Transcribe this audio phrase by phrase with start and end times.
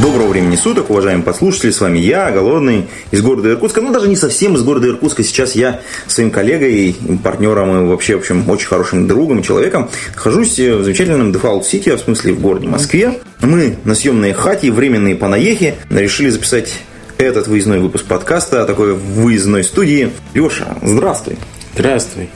[0.00, 4.14] Доброго времени суток, уважаемые послушатели, с вами я, Голодный, из города Иркутска, ну даже не
[4.14, 9.08] совсем из города Иркутска, сейчас я своим коллегой, партнером и вообще, в общем, очень хорошим
[9.08, 13.14] другом, человеком, нахожусь в замечательном Default City, в смысле в городе Москве.
[13.40, 16.72] Мы на съемной хате, временные понаехи, решили записать
[17.16, 20.12] этот выездной выпуск подкаста, такой выездной студии.
[20.32, 21.38] Леша, здравствуй.
[21.74, 22.28] Здравствуй.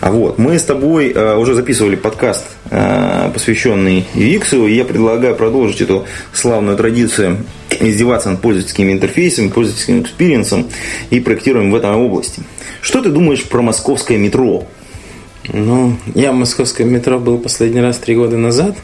[0.00, 5.34] А вот, мы с тобой э, уже записывали подкаст, э, посвященный UX, и я предлагаю
[5.34, 7.38] продолжить эту славную традицию
[7.80, 10.66] издеваться над пользовательскими интерфейсами, пользовательским experience ом
[11.10, 12.42] и проектируем в этой области.
[12.80, 14.66] Что ты думаешь про московское метро?
[15.52, 18.76] Ну, я в московском метро был последний раз три года назад,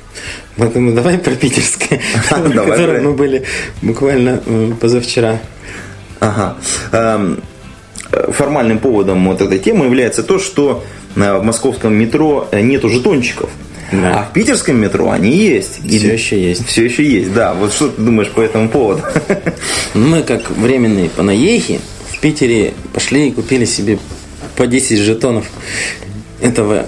[0.56, 3.44] поэтому давай про питерское, в котором мы были
[3.80, 4.40] буквально
[4.80, 5.40] позавчера.
[6.20, 6.56] Ага.
[8.32, 10.84] Формальным поводом вот этой темы является то, что
[11.16, 13.50] э, в московском метро нету жетончиков.
[13.92, 14.20] Да.
[14.20, 15.80] А в питерском метро они есть.
[15.86, 16.66] Все еще есть.
[16.66, 17.52] Все еще есть, да.
[17.52, 19.02] Вот что ты думаешь по этому поводу?
[19.94, 23.98] Мы, как временные панаехи, в Питере пошли и купили себе
[24.56, 25.46] по 10 жетонов
[26.40, 26.86] этого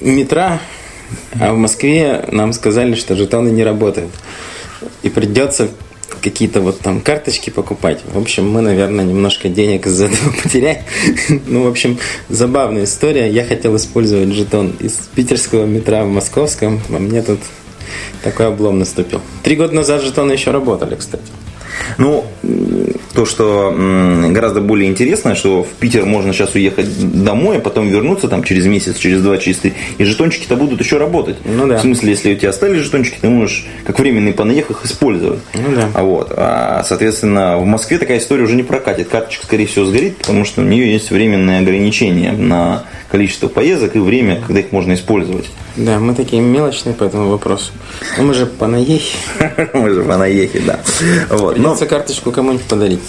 [0.00, 0.60] метра,
[1.38, 4.10] а в Москве нам сказали, что жетоны не работают.
[5.02, 5.68] И придется
[6.22, 8.00] какие-то вот там карточки покупать.
[8.12, 10.82] В общем, мы, наверное, немножко денег из-за этого потеряем.
[11.46, 13.30] ну, в общем, забавная история.
[13.30, 17.40] Я хотел использовать жетон из питерского метра в московском, а мне тут
[18.22, 19.20] такой облом наступил.
[19.42, 21.24] Три года назад жетоны еще работали, кстати.
[21.98, 22.24] Ну,
[23.16, 23.74] то, что
[24.30, 26.86] гораздо более интересно, что в Питер можно сейчас уехать
[27.24, 30.98] домой, а потом вернуться там через месяц, через два, через три, и жетончики-то будут еще
[30.98, 31.36] работать.
[31.44, 31.78] Ну да.
[31.78, 35.40] В смысле, если у тебя остались жетончики, ты можешь как временный понаех их использовать.
[35.54, 35.88] Ну да.
[35.94, 39.08] А вот, а, соответственно, в Москве такая история уже не прокатит.
[39.08, 43.98] Карточка, скорее всего, сгорит, потому что у нее есть временные ограничения на количество поездок и
[43.98, 45.46] время, когда их можно использовать.
[45.76, 47.72] Да, мы такие мелочные по этому вопросу.
[48.16, 49.16] Но мы же понаехи.
[49.74, 50.80] Мы же понаехи, да.
[51.28, 51.54] Вот.
[51.54, 53.00] Придется карточку кому-нибудь подарить.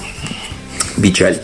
[1.02, 1.40] Печаль.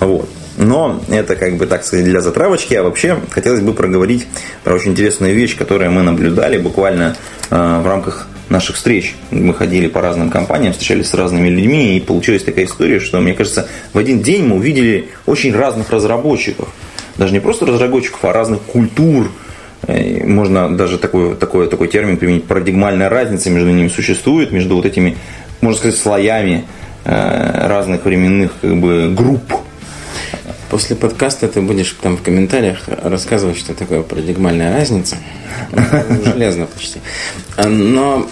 [0.00, 0.28] Вот.
[0.58, 2.74] Но это как бы, так сказать, для затравочки.
[2.74, 4.26] А вообще хотелось бы проговорить
[4.62, 7.16] про очень интересную вещь, которую мы наблюдали буквально
[7.50, 9.16] э, в рамках наших встреч.
[9.30, 13.32] Мы ходили по разным компаниям, встречались с разными людьми, и получилась такая история, что, мне
[13.32, 16.68] кажется, в один день мы увидели очень разных разработчиков.
[17.16, 19.30] Даже не просто разработчиков, а разных культур,
[19.88, 25.16] можно даже такой, такой, такой термин применить, парадигмальная разница между ними существует, между вот этими,
[25.60, 26.64] можно сказать, слоями
[27.04, 29.42] э, разных временных как бы, групп.
[30.70, 35.16] После подкаста ты будешь там в комментариях рассказывать, что такое парадигмальная разница.
[36.24, 37.00] Железно почти.
[37.58, 38.26] Но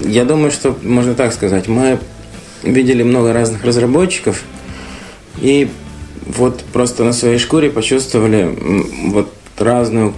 [0.00, 1.68] я думаю, что можно так сказать.
[1.68, 1.98] Мы
[2.62, 4.42] видели много разных разработчиков
[5.40, 5.70] и
[6.26, 8.54] вот просто на своей шкуре почувствовали
[9.10, 10.14] вот разную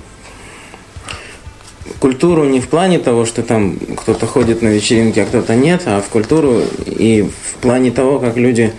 [1.99, 6.01] культуру не в плане того, что там кто-то ходит на вечеринки, а кто-то нет, а
[6.01, 8.73] в культуру и в плане того, как люди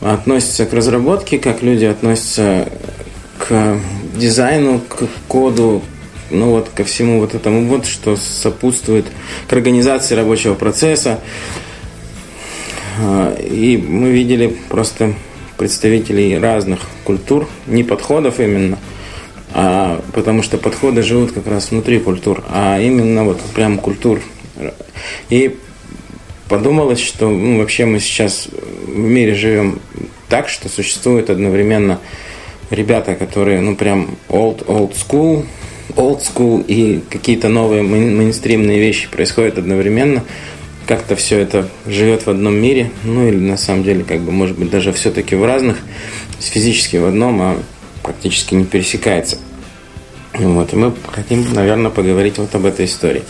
[0.00, 2.68] относятся к разработке, как люди относятся
[3.38, 3.78] к
[4.16, 5.82] дизайну, к коду,
[6.30, 9.06] ну вот ко всему вот этому вот, что сопутствует
[9.48, 11.20] к организации рабочего процесса.
[12.98, 15.14] А, и мы видели просто
[15.56, 18.78] представителей разных культур, не подходов именно–
[19.52, 24.20] а, потому что подходы живут как раз внутри культур, а именно вот прям культур.
[25.28, 25.56] И
[26.48, 28.48] подумалось, что ну, вообще мы сейчас
[28.86, 29.80] в мире живем
[30.28, 32.00] так, что существует одновременно
[32.70, 35.44] ребята, которые, ну, прям old, old school,
[35.96, 40.24] old school и какие-то новые мейнстримные вещи происходят одновременно.
[40.86, 44.58] Как-то все это живет в одном мире, ну или на самом деле, как бы, может
[44.58, 45.78] быть, даже все-таки в разных,
[46.40, 47.56] физически в одном, а
[48.02, 49.38] практически не пересекается.
[50.40, 53.22] Вот, и мы хотим, наверное, поговорить вот об этой истории.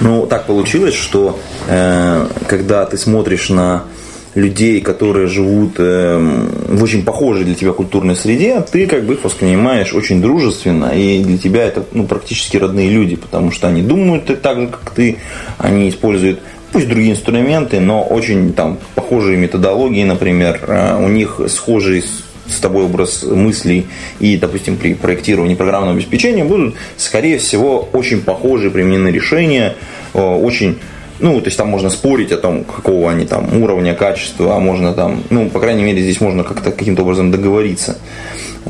[0.00, 1.38] Ну, так получилось, что
[1.68, 3.84] э, когда ты смотришь на
[4.34, 6.18] людей, которые живут э,
[6.68, 11.22] в очень похожей для тебя культурной среде, ты как бы их воспринимаешь очень дружественно, и
[11.24, 15.16] для тебя это ну, практически родные люди, потому что они думают так же, как ты,
[15.56, 16.40] они используют
[16.70, 22.02] пусть другие инструменты, но очень там похожие методологии, например, э, у них схожие
[22.48, 23.86] с тобой образ мыслей
[24.20, 29.74] и, допустим, при проектировании программного обеспечения будут, скорее всего, очень похожие применены решения,
[30.14, 30.78] э, очень
[31.18, 34.92] ну, то есть там можно спорить о том, какого они там уровня, качества, а можно
[34.92, 37.98] там, ну, по крайней мере, здесь можно как-то каким-то образом договориться.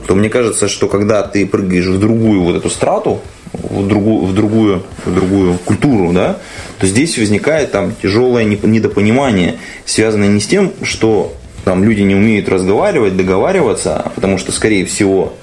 [0.06, 3.20] То мне кажется, что когда ты прыгаешь в другую вот эту страту,
[3.52, 6.38] в другую, в другую, в другую культуру, да,
[6.78, 11.34] то здесь возникает там тяжелое недопонимание, связанное не с тем, что
[11.66, 15.34] там люди не умеют разговаривать, договариваться, потому что, скорее всего,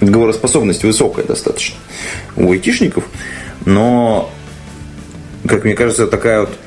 [0.00, 1.76] говороспособность высокая достаточно
[2.34, 3.04] у айтишников,
[3.64, 4.32] но,
[5.46, 6.58] как мне кажется, такая вот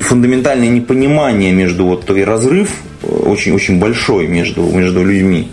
[0.00, 2.70] фундаментальное непонимание между вот и разрыв
[3.02, 5.52] очень-очень большой между, между людьми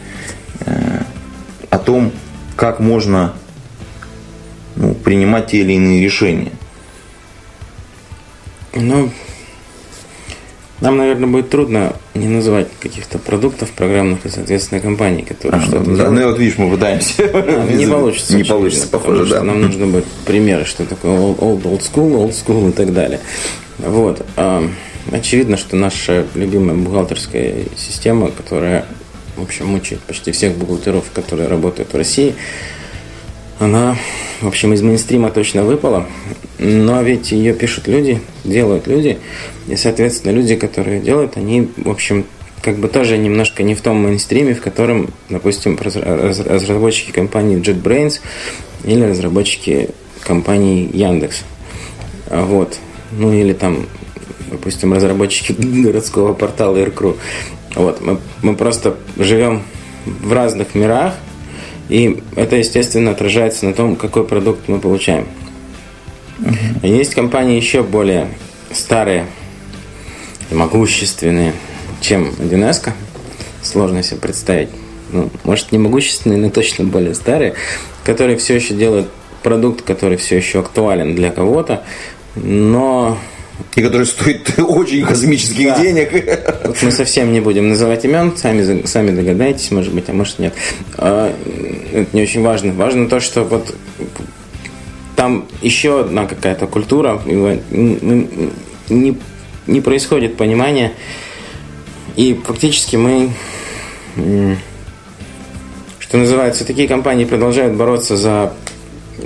[0.61, 1.01] э,
[1.71, 2.13] о том,
[2.55, 3.33] как можно
[4.77, 6.53] ну, принимать те или иные решения.
[8.73, 9.11] Ну,
[10.79, 15.89] нам, наверное, будет трудно не называть каких-то продуктов программных и, соответственно, компаний, которые а, что-то
[15.89, 16.19] да, делают.
[16.19, 17.23] Ну, вот видишь, мы пытаемся.
[17.71, 18.35] Не получится.
[18.35, 19.43] Не получится, похоже, да.
[19.43, 23.19] Нам нужно будет примеры, что такое old, old school, old school и так далее.
[23.79, 24.23] Вот.
[24.35, 24.63] А,
[25.11, 28.85] очевидно, что наша любимая бухгалтерская система, которая,
[29.35, 32.35] в общем, мучает почти всех бухгалтеров, которые работают в России,
[33.59, 33.97] она,
[34.41, 36.07] в общем, из мейнстрима точно выпала,
[36.63, 39.17] но ведь ее пишут люди, делают люди,
[39.67, 42.25] и, соответственно, люди, которые делают, они, в общем,
[42.61, 48.21] как бы тоже немножко не в том мейнстриме, в котором, допустим, разработчики компании JetBrains
[48.85, 49.89] или разработчики
[50.21, 51.43] компании Яндекс.
[52.29, 52.79] Вот.
[53.11, 53.85] Ну или там,
[54.49, 55.51] допустим, разработчики
[55.83, 57.17] городского портала Aircrew.
[57.75, 57.99] Вот.
[57.99, 59.63] Мы, мы просто живем
[60.05, 61.15] в разных мирах,
[61.89, 65.27] и это, естественно, отражается на том, какой продукт мы получаем.
[66.43, 66.87] Uh-huh.
[66.87, 68.27] Есть компании еще более
[68.71, 69.25] старые,
[70.51, 71.53] могущественные,
[72.01, 72.91] чем 1С.
[73.61, 74.69] Сложно себе представить.
[75.11, 77.53] Ну, может, не могущественные, но точно более старые,
[78.03, 79.07] которые все еще делают
[79.41, 81.83] продукт, который все еще актуален для кого-то,
[82.35, 83.17] но
[83.75, 85.79] и который стоит очень космических да.
[85.79, 86.11] денег.
[86.65, 90.53] Вот мы совсем не будем называть имен, сами, сами догадаетесь, может быть, а может нет.
[90.97, 91.33] А,
[91.93, 92.73] это не очень важно.
[92.73, 93.75] Важно то, что вот
[95.15, 99.17] там еще одна какая-то культура, не,
[99.67, 100.93] не происходит понимания,
[102.15, 103.29] и фактически мы,
[105.99, 108.53] что называется, такие компании продолжают бороться за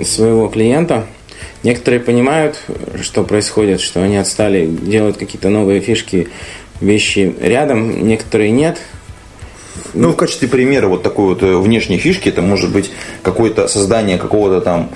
[0.02, 1.06] своего клиента–
[1.64, 2.62] Некоторые понимают,
[3.02, 6.28] что происходит, что они отстали, делают какие-то новые фишки,
[6.80, 8.78] вещи рядом, некоторые нет.
[9.92, 12.90] Ну, в качестве примера вот такой вот э, внешней фишки, это может быть
[13.22, 14.90] какое-то создание какого-то там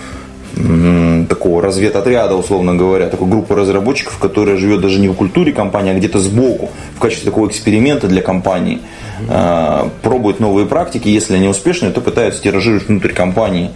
[1.28, 5.94] такого разведотряда, условно говоря, такой группы разработчиков, которая живет даже не в культуре компании, а
[5.94, 8.80] где-то сбоку, в качестве такого эксперимента для компании,
[9.28, 9.90] mm-hmm.
[10.02, 13.70] пробует новые практики, если они успешные, то пытаются тиражировать внутрь компании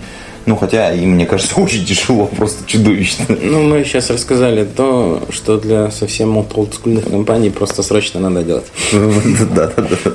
[0.46, 3.26] ну, хотя им, мне кажется, очень тяжело, просто чудовищно.
[3.28, 8.66] Ну, мы сейчас рассказали то, что для совсем олдскульных компаний просто срочно надо делать.
[9.56, 10.12] Да, да, да.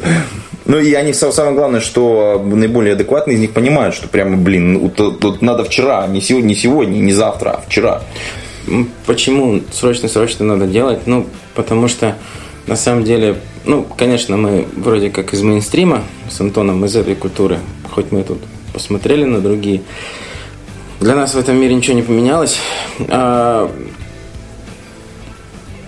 [0.72, 5.20] Ну и они самое главное, что наиболее адекватные из них понимают, что прямо, блин, тут,
[5.20, 8.02] тут надо вчера, не сегодня, не сегодня, не завтра, а вчера.
[9.06, 11.08] Почему срочно-срочно надо делать?
[11.08, 12.16] Ну, потому что
[12.68, 13.36] на самом деле,
[13.66, 17.60] ну, конечно, мы вроде как из мейнстрима с Антоном из этой культуры,
[17.94, 18.40] хоть мы тут
[18.72, 19.82] посмотрели на другие.
[21.02, 22.58] Для нас в этом мире ничего не поменялось.
[23.10, 23.70] А,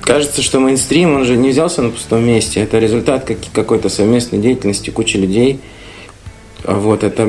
[0.04, 2.62] кажется, что мейнстрим, он же не взялся на пустом месте.
[2.62, 5.60] Это результат какой-то совместной деятельности кучи людей.
[6.64, 7.28] Вот, это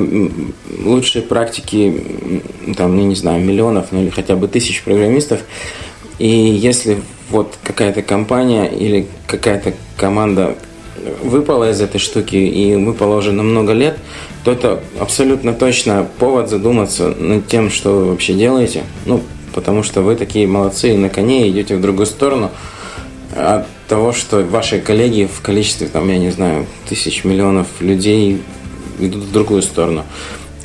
[0.85, 2.03] лучшие практики,
[2.77, 5.41] там, ну, не знаю, миллионов, ну или хотя бы тысяч программистов.
[6.19, 10.57] И если вот какая-то компания или какая-то команда
[11.23, 13.99] выпала из этой штуки и выпала уже на много лет,
[14.45, 18.85] то это абсолютно точно повод задуматься над тем, что вы вообще делаете.
[19.05, 19.23] Ну,
[19.55, 22.51] потому что вы такие молодцы и на коне идете в другую сторону
[23.35, 28.43] от того, что ваши коллеги в количестве, там, я не знаю, тысяч, миллионов людей
[28.99, 30.05] идут в другую сторону.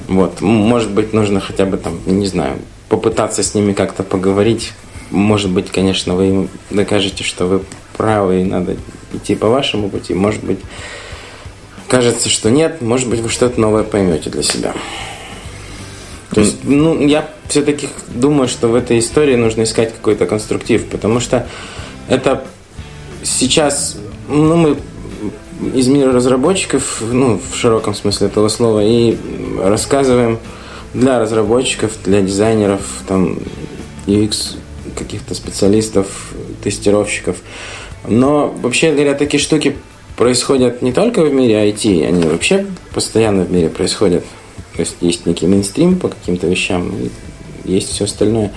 [0.08, 0.42] Вот.
[0.42, 2.58] Может быть, нужно хотя бы там, не знаю,
[2.90, 4.74] попытаться с ними как-то поговорить.
[5.12, 7.62] Может быть, конечно, вы им докажете, что вы
[7.98, 8.78] правы и надо
[9.14, 10.14] идти по вашему пути.
[10.14, 10.60] Может быть,
[11.88, 14.74] кажется, что нет, может быть, вы что-то новое поймете для себя.
[16.32, 21.20] То есть, ну, я все-таки думаю, что в этой истории нужно искать какой-то конструктив, потому
[21.20, 21.48] что
[22.08, 22.46] это
[23.24, 24.78] сейчас, ну, мы
[25.74, 29.18] из мира разработчиков, ну, в широком смысле этого слова, и
[29.62, 30.40] рассказываем
[30.94, 33.40] для разработчиков, для дизайнеров, там,
[34.08, 34.56] UX
[34.96, 36.34] каких-то специалистов,
[36.64, 37.38] тестировщиков.
[38.08, 39.76] Но вообще говоря, такие штуки
[40.16, 44.24] происходят не только в мире IT, они вообще постоянно в мире происходят.
[44.80, 46.90] То есть есть некий мейнстрим по каким-то вещам,
[47.66, 48.50] и есть все остальное.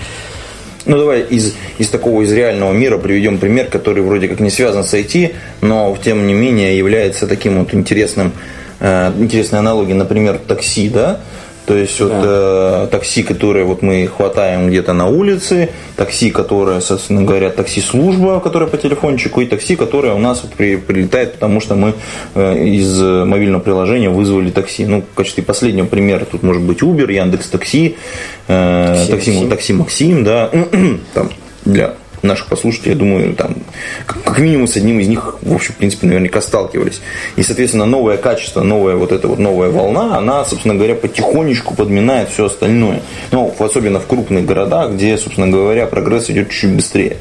[0.87, 4.85] Ну, давай из, из такого, из реального мира приведем пример, который вроде как не связан
[4.85, 8.31] с IT, но тем не менее является таким вот интересным,
[8.79, 11.23] э, интересной аналогией, например, такси, да?
[11.66, 17.23] То есть вот э, такси, которые вот мы хватаем где-то на улице, такси, которое, собственно
[17.23, 21.76] говоря, такси-служба, которая по телефончику, и такси, которое у нас вот при, прилетает, потому что
[21.76, 21.95] мы
[22.35, 24.87] э, из мобильного приложения вызвали такси.
[24.87, 27.97] Ну, в качестве последнего примера тут может быть Uber, Яндекс Такси,
[28.49, 30.50] э, такси, такси, такси Максим, да,
[31.14, 31.31] там
[31.64, 33.57] для наших послушателей, я думаю, там,
[34.07, 37.00] как минимум с одним из них, в общем, в принципе, наверняка сталкивались.
[37.37, 42.31] И, соответственно, новое качество, новая вот эта вот новая волна, она, собственно говоря, потихонечку подминает
[42.31, 43.02] все остальное.
[43.31, 47.17] Ну, особенно в крупных городах, где, собственно говоря, прогресс идет чуть быстрее.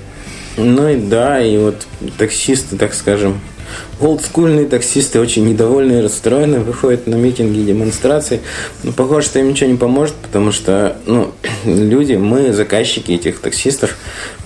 [0.57, 3.39] Ну и да, и вот таксисты, так скажем,
[3.99, 8.41] олдскульные таксисты очень недовольны и расстроены, выходят на митинги и демонстрации.
[8.83, 11.31] Но похоже, что им ничего не поможет, потому что ну,
[11.65, 13.97] люди, мы, заказчики этих таксистов,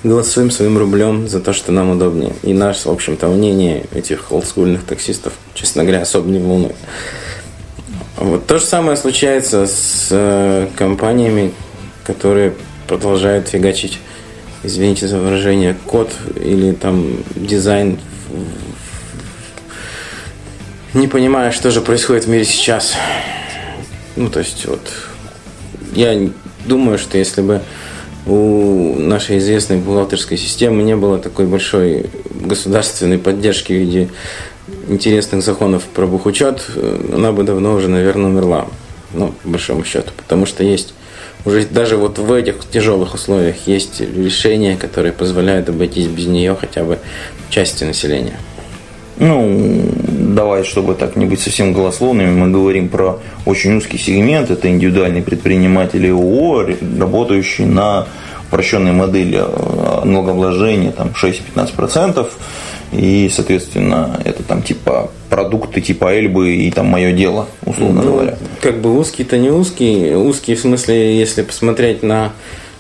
[0.04, 2.34] голосуем своим рублем за то, что нам удобнее.
[2.44, 6.76] И наше, в общем-то, мнение этих олдскульных таксистов, честно говоря, особо не волнует.
[8.18, 11.52] Вот то же самое случается с э, компаниями,
[12.06, 12.54] которые
[12.88, 14.00] продолжают фигачить,
[14.64, 18.00] извините за выражение, код или там дизайн
[20.96, 22.96] не понимая, что же происходит в мире сейчас.
[24.16, 24.92] Ну, то есть, вот,
[25.94, 26.30] я
[26.66, 27.62] думаю, что если бы
[28.26, 34.10] у нашей известной бухгалтерской системы не было такой большой государственной поддержки в виде
[34.88, 36.66] интересных законов про бухучет,
[37.14, 38.68] она бы давно уже, наверное, умерла.
[39.14, 40.12] Ну, по большому счету.
[40.18, 40.94] Потому что есть
[41.44, 46.84] уже даже вот в этих тяжелых условиях есть решения, которые позволяют обойтись без нее хотя
[46.84, 47.00] бы
[47.50, 48.40] части населения.
[49.18, 49.92] Ну,
[50.36, 54.52] давай, чтобы так не быть совсем голословными, мы говорим про очень узкий сегмент.
[54.52, 56.68] Это индивидуальные предприниматели ООО,
[57.00, 58.08] работающие на
[58.48, 62.28] упрощенной модели э, налогообложения там 6-15%.
[62.92, 68.38] И, соответственно, это там типа продукты типа Эльбы и там мое дело, условно ну, говоря.
[68.62, 70.14] Как бы узкий-то не узкий.
[70.14, 72.32] Узкий в смысле, если посмотреть на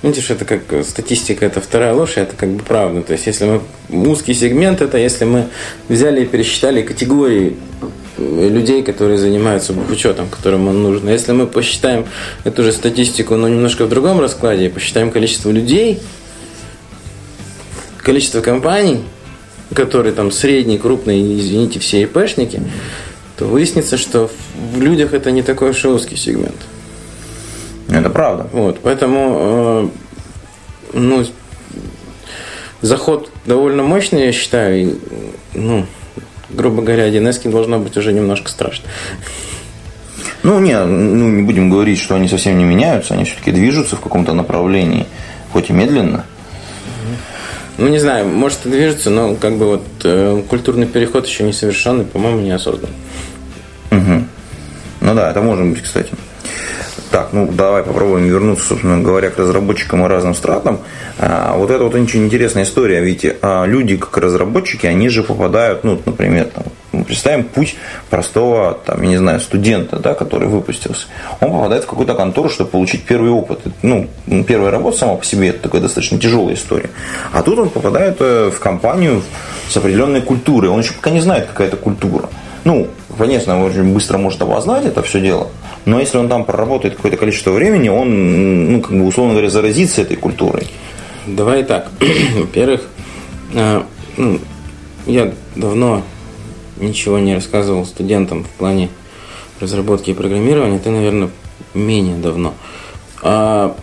[0.06, 3.02] Видишь, это как статистика, это вторая ложь, это как бы правда.
[3.02, 3.60] То есть, если
[3.90, 5.48] мы узкий сегмент, это если мы
[5.90, 7.58] взяли и пересчитали категории
[8.20, 11.10] людей, которые занимаются бухучетом, которым он нужен.
[11.10, 12.06] Если мы посчитаем
[12.44, 16.00] эту же статистику, но немножко в другом раскладе, посчитаем количество людей,
[17.98, 19.00] количество компаний,
[19.74, 22.62] которые там средние, крупные, извините, все ИПшники,
[23.38, 24.30] то выяснится, что
[24.72, 26.62] в людях это не такой уж и узкий сегмент.
[27.90, 28.48] Это правда.
[28.52, 29.92] Вот, поэтому,
[30.94, 31.26] э, ну,
[32.82, 34.80] заход довольно мощный, я считаю.
[34.80, 35.00] И,
[35.54, 35.86] ну,
[36.50, 38.86] грубо говоря, 1С должно быть уже немножко страшно.
[40.44, 44.02] Ну, не, ну, не будем говорить, что они совсем не меняются, они все-таки движутся в
[44.02, 45.08] каком-то направлении,
[45.52, 46.26] хоть и медленно.
[47.78, 51.52] Ну, не знаю, может и движется, но как бы вот э, культурный переход еще не
[51.52, 52.92] совершенный, по-моему, не осознан.
[53.92, 54.24] Угу.
[55.02, 56.12] Ну да, это может быть, кстати.
[57.12, 60.80] Так, ну давай попробуем вернуться, собственно говоря, к разработчикам и разным стратам.
[61.20, 65.84] А, вот это вот очень интересная история, ведь а, люди, как разработчики, они же попадают,
[65.84, 66.64] ну, например, там,
[67.04, 67.76] представим путь
[68.10, 71.08] простого, там, я не знаю, студента, да, который выпустился.
[71.42, 73.60] Он попадает в какую-то контору, чтобы получить первый опыт.
[73.82, 74.10] Ну,
[74.48, 76.90] первая работа сама по себе это такая достаточно тяжелая история.
[77.34, 79.22] А тут он попадает э, в компанию
[79.70, 80.70] с определенной культурой.
[80.70, 82.30] Он еще пока не знает, какая это культура.
[82.64, 82.88] Ну,
[83.18, 85.50] конечно, он очень быстро может обознать это все дело,
[85.86, 90.02] но если он там проработает какое-то количество времени, он, ну, как бы, условно говоря, заразится
[90.02, 90.68] этой культурой.
[91.28, 91.90] Давай так.
[92.36, 92.88] Во-первых,
[93.54, 93.84] э,
[94.18, 94.40] ну,
[95.06, 96.04] я давно
[96.78, 98.90] ничего не рассказывал студентам в плане
[99.60, 100.80] разработки и программирования.
[100.80, 101.30] Ты, наверное,
[101.74, 102.54] менее давно.
[103.22, 103.76] А,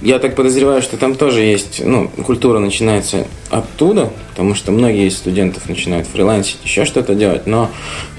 [0.00, 5.16] я так подозреваю, что там тоже есть, ну, культура начинается оттуда, потому что многие из
[5.16, 7.70] студентов начинают фрилансить, еще что-то делать, но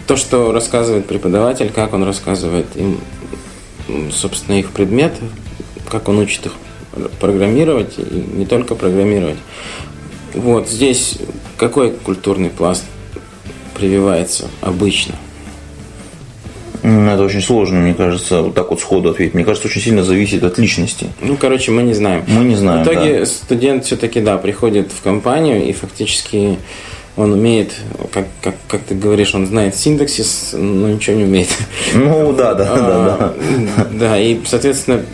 [0.08, 3.00] то, что рассказывает преподаватель, как он рассказывает им,
[4.12, 5.14] собственно, их предмет,
[5.90, 6.54] как он учит их
[7.20, 9.38] программировать, и не только программировать.
[10.34, 11.18] Вот здесь
[11.58, 12.84] какой культурный пласт
[13.76, 15.16] прививается обычно–
[16.84, 19.34] это очень сложно, мне кажется, вот так вот сходу ответить.
[19.34, 21.08] Мне кажется, очень сильно зависит от личности.
[21.22, 22.26] Ну, короче, мы не знаем.
[22.28, 22.84] Мы не знаем.
[22.84, 23.26] В итоге да.
[23.26, 26.58] студент все-таки, да, приходит в компанию и фактически
[27.16, 27.74] он умеет,
[28.12, 31.50] как, как, как ты говоришь, он знает синтаксис, но ничего не умеет.
[31.94, 33.34] Ну, да, да, да,
[33.78, 33.88] да.
[33.92, 35.06] Да, и, соответственно,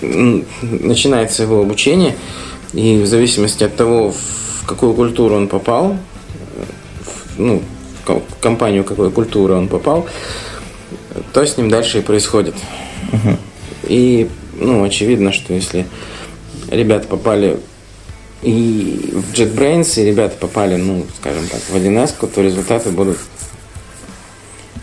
[0.00, 2.14] начинается его обучение,
[2.72, 5.96] и в зависимости от того, в какую культуру он попал,
[7.36, 7.62] ну,
[8.06, 10.06] в компанию какой культуры он попал,
[11.32, 12.54] то с ним дальше и происходит.
[13.12, 13.36] Угу.
[13.88, 15.86] И, ну, очевидно, что если
[16.70, 17.58] ребята попали
[18.42, 23.18] и в JetBrains, и ребята попали, ну, скажем так, в 1С, то результаты будут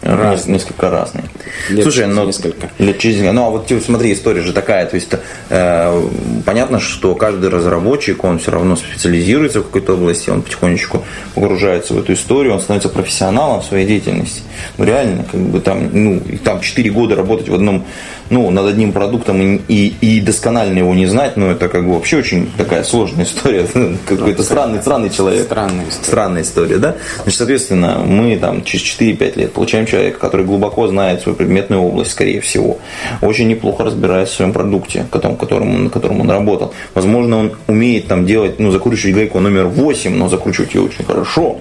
[0.01, 1.25] Раз, несколько разные.
[1.69, 2.69] Лет Слушай, ну, несколько.
[2.79, 4.85] лет через Ну, а вот типа, смотри, история же такая.
[4.85, 5.09] То есть,
[5.49, 6.07] э,
[6.45, 11.03] понятно, что каждый разработчик, он все равно специализируется в какой-то области, он потихонечку
[11.35, 14.41] погружается в эту историю, он становится профессионалом в своей деятельности.
[14.77, 17.85] Ну, реально, как бы там, ну, и там 4 года работать в одном,
[18.29, 21.93] ну, над одним продуктом и, и, и досконально его не знать, ну, это как бы
[21.93, 23.67] вообще очень такая сложная история.
[24.05, 25.45] Какой-то странный, странный человек.
[25.45, 26.07] Странная история.
[26.07, 26.95] Странная история, да?
[27.23, 32.11] Значит, соответственно, мы там через 4-5 лет получаем человека, который глубоко знает свою предметную область,
[32.11, 32.77] скорее всего,
[33.21, 36.73] очень неплохо разбирается в своем продукте, которым, на котором он работал.
[36.93, 41.57] Возможно, он умеет там делать, ну, закручивать гайку номер 8, но закручивать ее очень хорошо.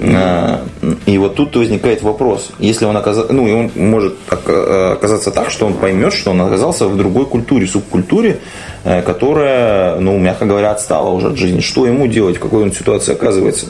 [0.00, 0.60] А,
[1.06, 5.50] И вот тут возникает вопрос, если он оказался, ну и он может ока- оказаться так,
[5.50, 8.38] что он поймет, что он оказался в другой культуре, субкультуре,
[8.84, 11.60] э, которая, ну, мягко говоря, отстала уже от жизни.
[11.60, 13.66] Что ему делать, в какой он ситуации оказывается?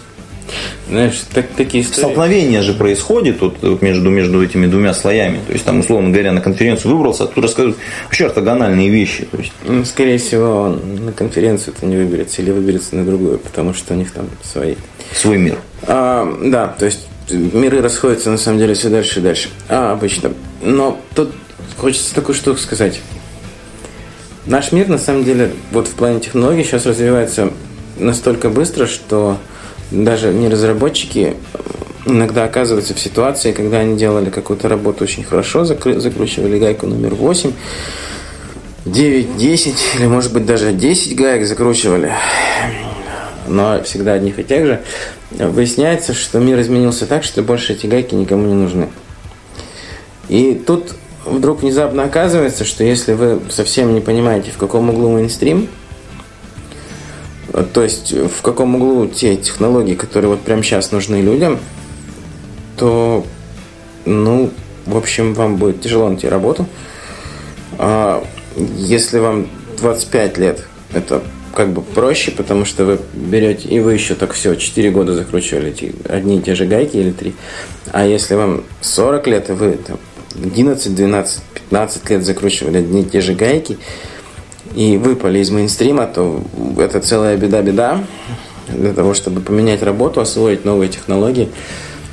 [0.89, 2.01] Знаешь, так, такие истории.
[2.01, 5.41] Столкновение же происходит вот, между, между этими двумя слоями.
[5.47, 9.25] То есть, там, условно говоря, на конференцию выбрался, а тут рассказывают вообще ортогональные вещи.
[9.31, 13.39] То есть, Ну, Скорее всего, он на конференцию это не выберется или выберется на другую,
[13.39, 14.75] потому что у них там свои.
[15.15, 15.59] свой мир.
[15.83, 19.49] А, да, то есть миры расходятся на самом деле все дальше и дальше.
[19.69, 20.33] А, обычно.
[20.63, 21.33] Но тут
[21.77, 23.01] хочется такую штуку сказать.
[24.47, 27.51] Наш мир, на самом деле, вот в плане технологий сейчас развивается
[27.99, 29.39] настолько быстро, что
[29.91, 31.37] даже не разработчики
[32.07, 37.53] иногда оказываются в ситуации, когда они делали какую-то работу очень хорошо, закручивали гайку номер 8,
[38.87, 42.13] 9, 10 или может быть даже 10 гаек закручивали,
[43.47, 44.81] но всегда одних и тех же,
[45.31, 48.89] выясняется, что мир изменился так, что больше эти гайки никому не нужны.
[50.29, 50.95] И тут
[51.25, 55.69] вдруг внезапно оказывается, что если вы совсем не понимаете, в каком углу мейнстрим,
[57.63, 61.59] то есть в каком углу те технологии, которые вот прямо сейчас нужны людям,
[62.77, 63.27] то,
[64.05, 64.51] ну,
[64.87, 66.67] в общем, вам будет тяжело найти работу.
[67.79, 68.25] А
[68.77, 71.23] если вам 25 лет, это
[71.55, 75.71] как бы проще, потому что вы берете, и вы еще так все, 4 года закручивали
[75.71, 77.35] эти одни и те же гайки или 3.
[77.93, 79.99] А если вам 40 лет, и вы там,
[80.43, 83.79] 11, 12, 15 лет закручивали одни и те же гайки,
[84.75, 86.43] и выпали из мейнстрима, то
[86.79, 88.05] это целая беда-беда.
[88.69, 91.49] Для того, чтобы поменять работу, освоить новые технологии,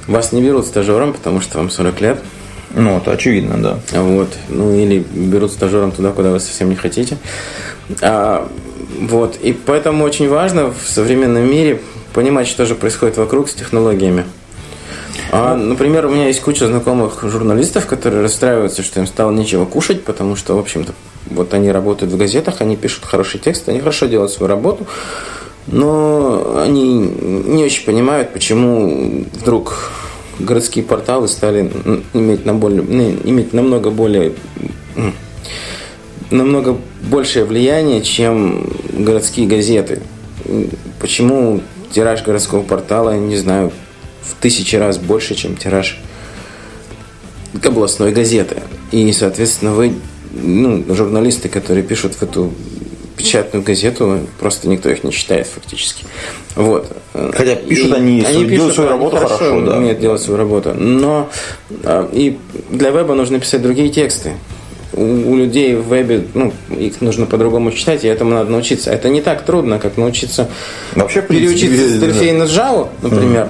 [0.08, 2.20] вас не берут стажером, потому что вам 40 лет.
[2.74, 3.80] Ну, это очевидно, да.
[4.00, 4.30] Вот.
[4.50, 7.18] Ну, или берут стажером туда, куда вы совсем не хотите.
[8.02, 8.50] А,
[9.00, 9.38] вот.
[9.38, 11.82] И поэтому очень важно в современном мире
[12.14, 14.26] понимать, что же происходит вокруг с технологиями.
[15.32, 20.04] А, например, у меня есть куча знакомых журналистов, которые расстраиваются, что им стало нечего кушать,
[20.04, 20.94] потому что, в общем-то,
[21.30, 24.88] вот они работают в газетах, они пишут хороший текст, они хорошо делают свою работу,
[25.68, 29.92] но они не очень понимают, почему вдруг
[30.40, 31.72] городские порталы стали
[32.14, 34.34] иметь, на более, иметь намного более
[36.30, 40.02] намного большее влияние, чем городские газеты.
[41.00, 43.72] Почему тираж городского портала, не знаю,
[44.30, 46.00] в тысячи раз больше, чем тираж
[47.64, 48.58] областной газеты.
[48.92, 49.94] И, соответственно, вы,
[50.34, 52.54] ну, журналисты, которые пишут в эту
[53.16, 56.06] печатную газету, просто никто их не читает фактически.
[56.56, 56.96] Вот.
[57.14, 59.78] Хотя пишут И они, делают пишут, свою они работу хорошо, да.
[59.78, 60.74] умеют делать свою работу.
[60.76, 61.30] Но
[61.84, 62.38] а, и
[62.70, 64.34] для веба нужно писать другие тексты.
[64.94, 68.92] У, у людей в вебе, ну, их нужно по-другому читать, и этому надо научиться.
[68.92, 70.48] Это не так трудно, как научиться
[70.96, 72.00] Вообще, принципе, переучиться с.
[72.00, 73.50] Дельфей на Java, например.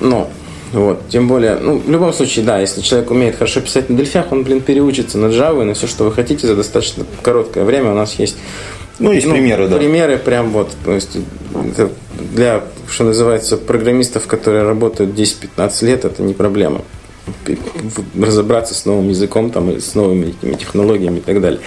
[0.00, 0.28] Ну,
[0.72, 4.32] вот, тем более, ну, в любом случае, да, если человек умеет хорошо писать на дельфях,
[4.32, 7.92] он, блин, переучится на Java и на все, что вы хотите за достаточно короткое время.
[7.92, 8.36] У нас есть
[8.98, 9.76] Ну, есть примеры, да.
[9.76, 11.16] Примеры прям вот, то есть
[11.72, 11.90] это
[12.32, 16.82] для, что называется, программистов, которые работают 10-15 лет, это не проблема.
[18.20, 21.60] Разобраться с новым языком, там, и с новыми этими технологиями и так далее.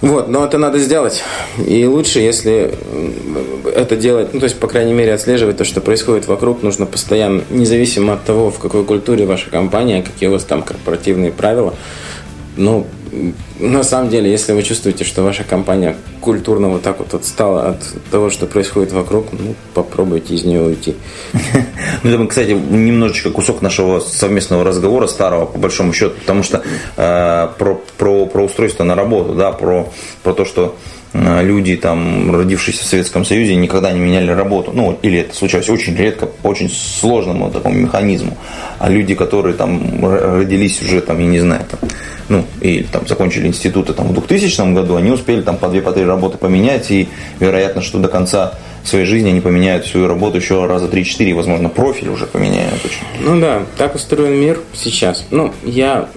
[0.00, 1.22] Вот, но это надо сделать.
[1.66, 2.74] И лучше, если
[3.74, 7.42] это делать, ну, то есть, по крайней мере, отслеживать то, что происходит вокруг, нужно постоянно,
[7.50, 11.74] независимо от того, в какой культуре ваша компания, какие у вас там корпоративные правила.
[12.56, 12.86] Ну,
[13.58, 17.82] на самом деле, если вы чувствуете, что ваша компания культурно вот так вот отстала от
[18.10, 20.96] того, что происходит вокруг, ну, попробуйте из нее уйти.
[22.02, 26.62] Ну, это, кстати, немножечко кусок нашего совместного разговора старого, по большому счету, потому что
[26.96, 29.90] э, про, про, про устройство на работу, да, про,
[30.22, 30.76] про то, что
[31.12, 34.72] люди, там, родившиеся в Советском Союзе, никогда не меняли работу.
[34.72, 38.36] Ну, или это случалось очень редко, по очень сложному такому механизму.
[38.78, 41.90] А люди, которые там родились уже, там, я не знаю, там,
[42.28, 45.92] ну, и там закончили институты там, в 2000 году, они успели там по две, по
[45.92, 47.08] три работы поменять, и
[47.40, 52.08] вероятно, что до конца своей жизни они поменяют свою работу еще раза 3-4, возможно, профиль
[52.08, 52.84] уже поменяют.
[52.84, 53.02] Очень.
[53.20, 55.26] Ну да, так устроен мир сейчас.
[55.30, 56.08] Ну, я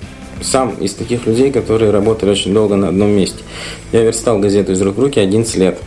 [0.43, 3.43] сам из таких людей, которые работали очень долго на одном месте.
[3.91, 5.79] Я верстал газету из рук в руки 11 лет.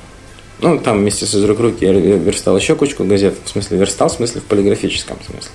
[0.61, 3.35] Ну, там вместе с из рук в руки я верстал еще кучку газет.
[3.45, 5.51] В смысле, верстал, в смысле, в полиграфическом смысле.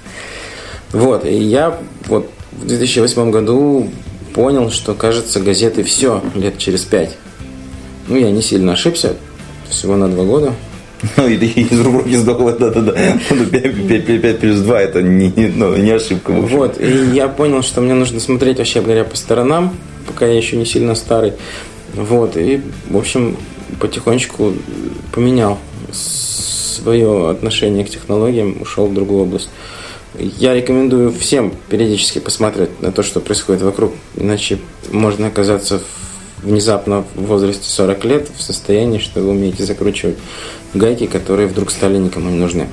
[0.92, 3.90] Вот, и я вот в 2008 году
[4.34, 7.18] понял, что, кажется, газеты все лет через пять.
[8.08, 9.16] Ну, я не сильно ошибся,
[9.70, 10.54] всего на два года.
[11.18, 12.94] Ну, и, из рук руки сдохло, да-да-да.
[13.32, 16.32] 5 плюс 2 это не, ну, не ошибка.
[16.32, 19.76] Вот, и я понял, что мне нужно смотреть, вообще говоря, по сторонам,
[20.08, 21.34] пока я еще не сильно старый.
[21.94, 23.38] Вот, и, в общем,
[23.80, 24.54] потихонечку
[25.12, 25.58] поменял
[25.92, 29.50] свое отношение к технологиям, ушел в другую область.
[30.20, 34.60] Я рекомендую всем периодически посмотреть на то, что происходит вокруг, иначе
[34.92, 35.82] можно оказаться
[36.44, 40.18] внезапно в возрасте 40 лет в состоянии, что вы умеете закручивать
[40.74, 42.68] гайки, которые вдруг стали никому не нужны.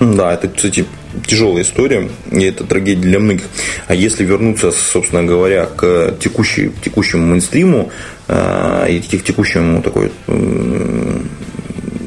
[0.00, 0.84] Да, это, кстати,
[1.26, 3.46] тяжелая история, и это трагедия для многих.
[3.88, 7.90] А если вернуться, собственно говоря, к текущей, текущему мейнстриму
[8.28, 11.18] э, и к текущему такой э,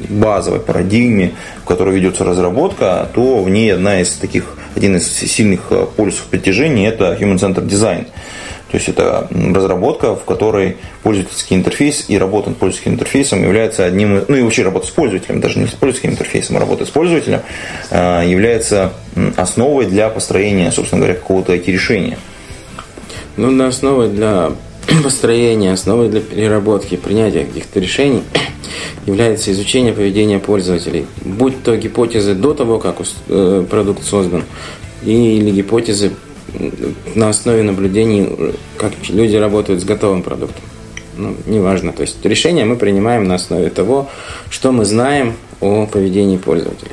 [0.08, 5.60] базовой парадигме, в которой ведется разработка, то в ней одна из таких, один из сильных
[5.70, 8.06] э, полюсов притяжения– это Human Centered Design.
[8.72, 14.24] То есть это разработка, в которой пользовательский интерфейс и работа над пользовательским интерфейсом является одним
[14.26, 17.42] ну и вообще работа с пользователем, даже не с пользовательским интерфейсом, а работа с пользователем
[17.90, 18.94] э, является
[19.36, 22.16] основой для построения, собственно говоря, какого-то IT-решения.
[23.36, 24.52] Ну, да, основой для
[25.04, 28.22] построения, основой для переработки, принятия каких-то решений
[29.06, 31.04] является изучение поведения пользователей.
[31.20, 32.96] Будь то гипотезы до того, как
[33.28, 34.44] э, продукт создан,
[35.04, 36.12] или гипотезы
[37.14, 40.62] на основе наблюдений, как люди работают с готовым продуктом.
[41.16, 41.92] Ну, неважно.
[41.92, 44.08] То есть решение мы принимаем на основе того,
[44.50, 46.92] что мы знаем о поведении пользователей.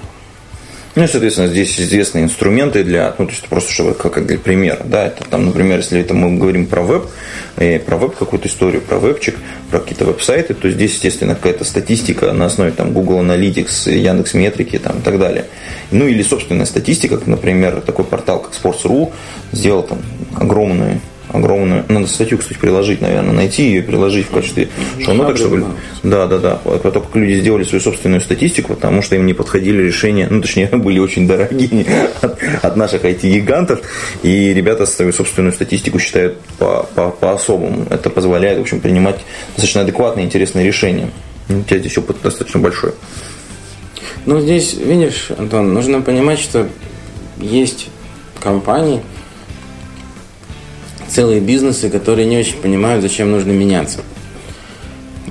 [0.99, 5.07] Ну, соответственно, здесь известные инструменты для, ну, то есть просто чтобы как для примера, да,
[5.07, 7.05] это там, например, если это мы говорим про веб,
[7.57, 9.37] и про веб какую-то историю, про вебчик,
[9.71, 14.77] про какие-то веб-сайты, то здесь, естественно, какая-то статистика на основе там Google Analytics, Яндекс Метрики
[14.77, 15.45] там, и так далее.
[15.91, 19.13] Ну или собственная статистика, например, такой портал, как Sports.ru,
[19.53, 19.99] сделал там
[20.35, 21.85] огромную огромную.
[21.87, 24.69] Надо статью, кстати, приложить, наверное, найти ее, приложить в качестве
[25.03, 25.65] шоу-ноток, чтобы...
[26.03, 26.55] Да, да, да.
[26.55, 30.41] Про то, как люди сделали свою собственную статистику, потому что им не подходили решения, ну,
[30.41, 31.85] точнее, были очень дорогие
[32.21, 33.81] от, от наших IT-гигантов,
[34.23, 37.85] и ребята свою собственную статистику считают по, по, по-особому.
[37.89, 41.09] Это позволяет, в общем, принимать достаточно адекватные, интересные решения.
[41.49, 42.93] У тебя здесь опыт достаточно большой.
[44.25, 46.67] Ну, здесь, видишь, Антон, нужно понимать, что
[47.39, 47.87] есть
[48.39, 49.01] компании,
[51.09, 53.99] целые бизнесы, которые не очень понимают, зачем нужно меняться.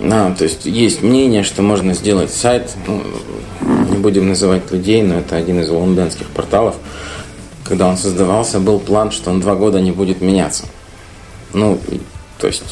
[0.01, 3.03] А, то есть есть мнение, что можно сделать сайт, ну,
[3.91, 6.77] не будем называть людей, но это один из лондонских порталов.
[7.65, 10.65] Когда он создавался, был план, что он два года не будет меняться.
[11.53, 11.79] Ну,
[12.39, 12.63] то есть,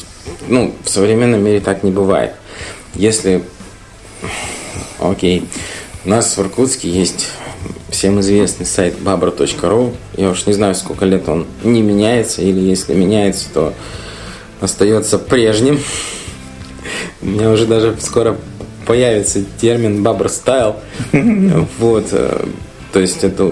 [0.47, 2.33] ну, в современном мире так не бывает.
[2.95, 3.43] Если,
[4.99, 5.47] окей,
[6.05, 7.27] у нас в Иркутске есть
[7.97, 9.95] всем известный сайт babra.ru.
[10.15, 13.73] Я уж не знаю, сколько лет он не меняется, или если меняется, то
[14.61, 15.79] остается прежним.
[17.23, 18.37] У меня уже даже скоро
[18.85, 20.75] появится термин бабр стайл.
[21.79, 22.09] Вот.
[22.11, 22.45] Э,
[22.93, 23.51] то есть это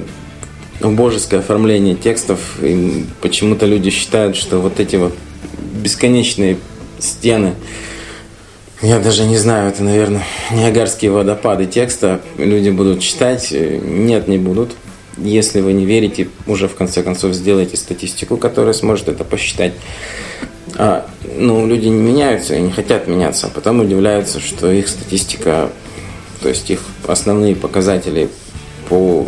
[0.80, 2.40] божеское оформление текстов.
[2.62, 5.16] И почему-то люди считают, что вот эти вот
[5.74, 6.60] бесконечные
[7.00, 7.56] стены
[8.86, 13.52] я даже не знаю, это, наверное, Ниагарские водопады текста люди будут читать.
[13.52, 14.74] Нет, не будут.
[15.18, 19.74] Если вы не верите, уже в конце концов сделайте статистику, которая сможет это посчитать.
[20.76, 25.72] А, ну, люди не меняются и не хотят меняться, а потом удивляются, что их статистика,
[26.44, 28.30] то есть их основные показатели
[28.88, 29.26] по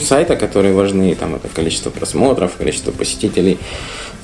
[0.00, 3.58] сайта, которые важны, там это количество просмотров, количество посетителей,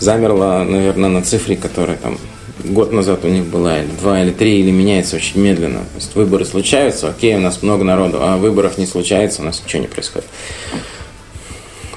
[0.00, 2.18] замерло, наверное, на цифре, которая там
[2.62, 5.80] год назад у них была, или два, или три, или меняется очень медленно.
[5.80, 9.62] То есть выборы случаются, окей, у нас много народу, а выборов не случается, у нас
[9.64, 10.28] ничего не происходит.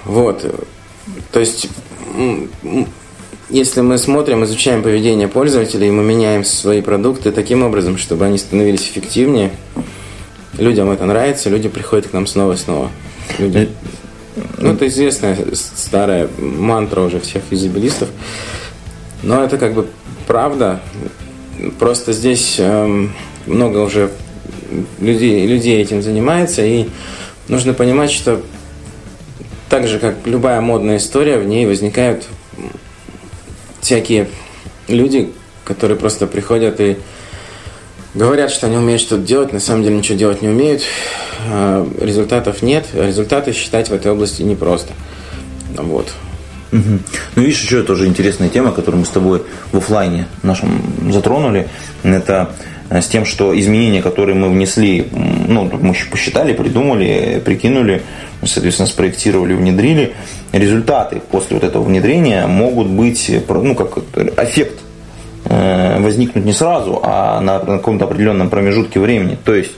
[0.03, 0.43] Вот.
[1.31, 1.69] То есть,
[3.49, 8.81] если мы смотрим, изучаем поведение пользователей, мы меняем свои продукты таким образом, чтобы они становились
[8.81, 9.51] эффективнее,
[10.57, 12.89] людям это нравится, люди приходят к нам снова и снова.
[13.37, 13.69] Люди...
[14.57, 18.09] Ну, это известная старая мантра уже всех юзабилистов.
[19.23, 19.87] Но это как бы
[20.27, 20.81] правда,
[21.79, 23.13] Просто здесь эм,
[23.47, 24.11] много уже
[24.99, 26.87] людей, людей этим занимается, и
[27.47, 28.41] нужно понимать, что
[29.69, 32.25] так же, как любая модная история, в ней возникают
[33.81, 34.29] всякие
[34.87, 35.31] люди,
[35.63, 36.97] которые просто приходят и
[38.13, 40.83] говорят, что они умеют что-то делать, на самом деле ничего делать не умеют,
[41.47, 44.93] а результатов нет, результаты считать в этой области непросто.
[45.75, 46.13] Вот.
[46.71, 46.99] Угу.
[47.35, 51.67] Ну, видишь, еще тоже интересная тема, которую мы с тобой в офлайне нашем затронули.
[52.03, 52.51] Это
[52.89, 58.01] с тем, что изменения, которые мы внесли, ну, мы посчитали, придумали, прикинули,
[58.43, 60.13] соответственно, спроектировали, внедрили,
[60.51, 63.97] результаты после вот этого внедрения могут быть, ну, как
[64.37, 64.79] эффект
[65.45, 69.37] э, возникнуть не сразу, а на каком-то определенном промежутке времени.
[69.43, 69.73] То есть,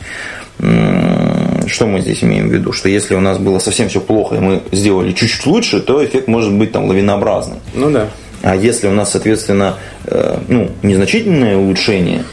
[1.70, 2.74] что мы здесь имеем в виду?
[2.74, 6.28] Что если у нас было совсем все плохо, и мы сделали чуть-чуть лучше, то эффект
[6.28, 7.58] может быть там лавинообразный.
[7.74, 8.10] Ну да.
[8.42, 12.24] А если у нас, соответственно, э, ну, незначительное улучшение,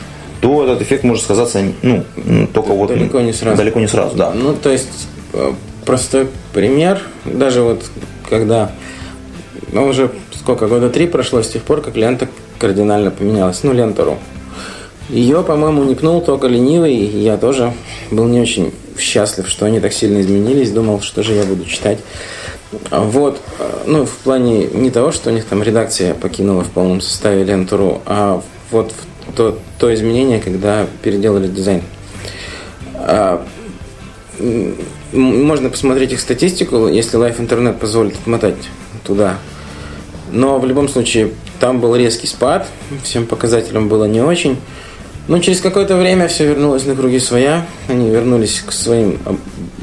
[0.40, 2.04] то этот эффект может сказаться ну,
[2.52, 3.56] только вот далеко не сразу.
[3.56, 4.32] Далеко не сразу, да.
[4.32, 5.52] Ну, то есть, э,
[5.84, 7.84] простой пример, даже вот
[8.28, 8.70] когда,
[9.72, 14.18] ну, уже сколько, года три прошло с тех пор, как лента кардинально поменялась, ну, лента.ру.
[15.08, 17.72] Ее, по-моему, не только ленивый, и я тоже
[18.10, 21.98] был не очень счастлив, что они так сильно изменились, думал, что же я буду читать.
[22.90, 27.00] Вот, э, ну, в плане не того, что у них там редакция покинула в полном
[27.00, 28.92] составе ленту.ру, а вот
[29.36, 31.82] то, то изменение, когда переделали дизайн.
[32.94, 33.46] А,
[35.12, 38.56] можно посмотреть их статистику, если Life Internet позволит отмотать
[39.04, 39.38] туда.
[40.32, 42.66] Но в любом случае там был резкий спад,
[43.04, 44.56] всем показателям было не очень.
[45.28, 47.66] Но через какое-то время все вернулось на круги своя.
[47.88, 49.18] Они вернулись к своим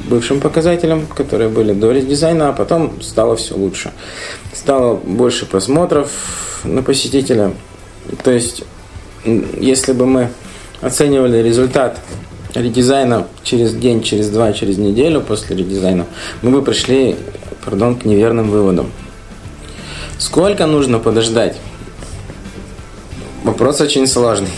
[0.08, 3.92] бывшим показателям, которые были до редизайна, а потом стало все лучше.
[4.52, 6.10] Стало больше просмотров
[6.64, 7.52] на посетителя.
[8.22, 8.64] То есть,
[9.24, 10.30] если бы мы
[10.80, 12.00] оценивали результат
[12.54, 16.06] редизайна через день, через два, через неделю после редизайна,
[16.40, 17.16] мы бы пришли,
[17.64, 18.90] пардон, к неверным выводам.
[20.18, 21.56] Сколько нужно подождать?
[23.42, 24.50] Вопрос очень сложный.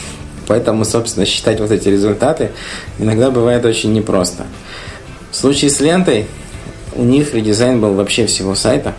[0.47, 2.53] Поэтому, собственно, считать вот эти результаты
[2.99, 4.47] иногда бывает очень непросто.
[5.31, 6.27] В случае с лентой
[6.95, 8.95] у них редизайн был вообще всего сайта.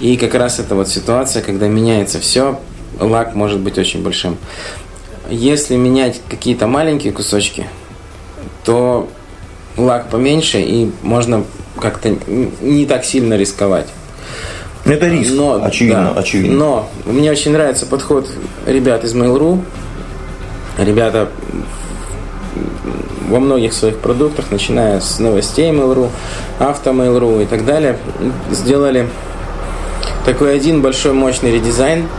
[0.00, 2.58] И как раз это вот ситуация, когда меняется все,
[2.98, 4.36] лак может быть очень большим.
[5.30, 7.66] Если менять какие-то маленькие кусочки,
[8.64, 9.08] то
[9.76, 11.44] лак поменьше и можно
[11.80, 12.16] как-то
[12.60, 13.86] не так сильно рисковать.
[14.84, 16.56] Это риск, но, очевидно, да, очевидно.
[16.56, 18.28] Но мне очень нравится подход
[18.66, 19.62] ребят из Mail.ru.
[20.78, 21.28] Ребята
[23.28, 26.10] во многих своих продуктах, начиная с новостей Mail.ru,
[26.58, 27.98] авто Mail.ru и так далее,
[28.50, 29.08] сделали
[30.24, 32.06] такой один большой мощный редизайн–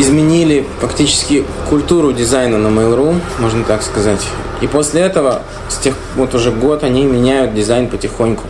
[0.00, 4.26] изменили фактически культуру дизайна на Mail.ru, можно так сказать.
[4.60, 8.44] И после этого, с тех вот уже год, они меняют дизайн потихоньку.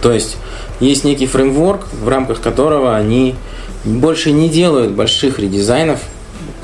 [0.00, 0.36] То есть
[0.80, 3.34] есть некий фреймворк, в рамках которого они
[3.84, 6.00] больше не делают больших редизайнов,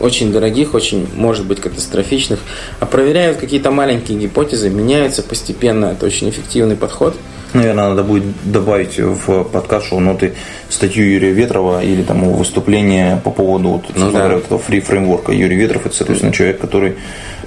[0.00, 2.40] очень дорогих, очень, может быть, катастрофичных,
[2.80, 5.86] а проверяют какие-то маленькие гипотезы, меняются постепенно.
[5.86, 7.14] Это очень эффективный подход–
[7.54, 10.34] Наверное, надо будет добавить в подкаст шоу-ноты
[10.68, 14.32] статью Юрия Ветрова или там его выступление по поводу вот, ну, да.
[14.32, 15.32] этого фри фреймворка.
[15.32, 16.96] Юрий Ветров это, соответственно, человек, который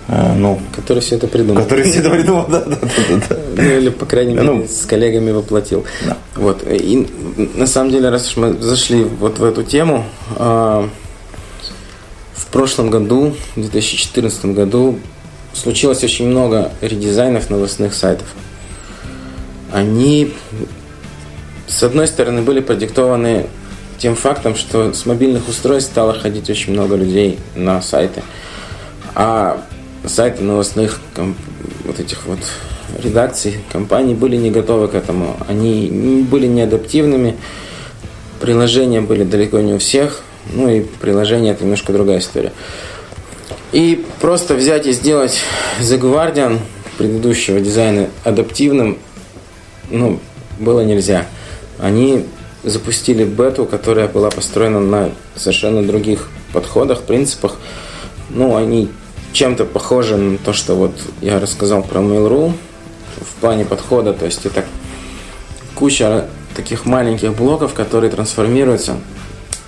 [0.07, 1.61] э, ну, который все это придумал.
[1.61, 3.37] Который все это придумал, да, да, да, да.
[3.57, 5.85] Ну, или, по крайней мере, ну, с коллегами воплотил.
[6.03, 6.17] Да.
[6.35, 6.63] Вот.
[6.67, 7.07] И
[7.55, 10.89] на самом деле, раз уж мы зашли вот в эту тему, а,
[12.33, 14.99] в прошлом году, в 2014 году,
[15.53, 18.27] случилось очень много редизайнов новостных сайтов
[19.71, 20.33] они,
[21.67, 23.47] с одной стороны, были продиктованы
[23.97, 28.23] тем фактом, что с мобильных устройств стало ходить очень много людей на сайты.
[29.15, 29.63] А
[30.05, 30.99] сайты новостных
[31.85, 32.39] вот этих вот
[33.01, 35.37] редакций, компаний были не готовы к этому.
[35.47, 37.37] Они были неадаптивными,
[38.39, 42.51] приложения были далеко не у всех, ну и приложение это немножко другая история.
[43.71, 45.39] И просто взять и сделать
[45.79, 46.59] The Guardian
[46.97, 48.97] предыдущего дизайна адаптивным
[49.89, 50.19] ну,
[50.59, 51.25] было нельзя.
[51.79, 52.25] Они
[52.63, 57.57] запустили бету, которая была построена на совершенно других подходах, принципах.
[58.29, 58.89] Ну, они
[59.33, 62.53] чем-то похожи на то, что вот я рассказал про Mail.ru
[63.19, 64.13] в плане подхода.
[64.13, 64.65] То есть это
[65.75, 68.97] куча таких маленьких блоков, которые трансформируются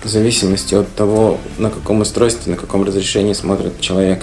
[0.04, 4.20] в зависимости от того, на каком устройстве, на каком разрешении смотрит человек.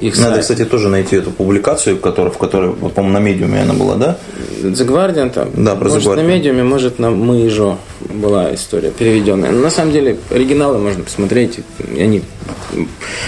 [0.00, 0.42] их Надо, сайт.
[0.42, 4.18] кстати, тоже найти эту публикацию, которая, в которой, вот, по-моему, на медиуме она была, да?
[4.62, 5.50] The Guardian там.
[5.64, 9.50] Да, про может, на медиуме, может, на Мыжо была история переведенная.
[9.50, 11.60] Но на самом деле, оригиналы можно посмотреть.
[11.98, 12.22] Они,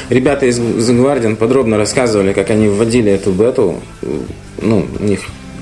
[0.09, 3.81] ребята из The Guardian подробно рассказывали, как они вводили эту бету.
[4.61, 5.21] Ну, у них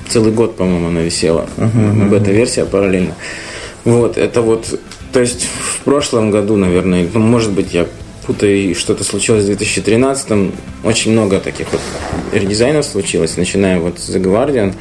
[0.09, 1.47] целый год, по-моему, она висела.
[1.57, 3.15] Бета-версия параллельно.
[3.85, 4.79] Вот, это вот,
[5.11, 7.87] то есть в прошлом году, наверное, ну, может быть, я
[8.25, 11.81] путаю, что-то случилось в 2013 очень много таких вот
[12.31, 14.75] редизайнов случилось, начиная вот с The Guardian,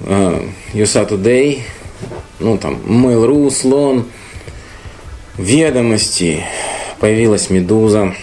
[0.00, 1.60] э, USA Today,
[2.38, 4.06] ну там Mail.ru, Слон,
[5.36, 6.44] Ведомости,
[7.00, 8.14] появилась Медуза,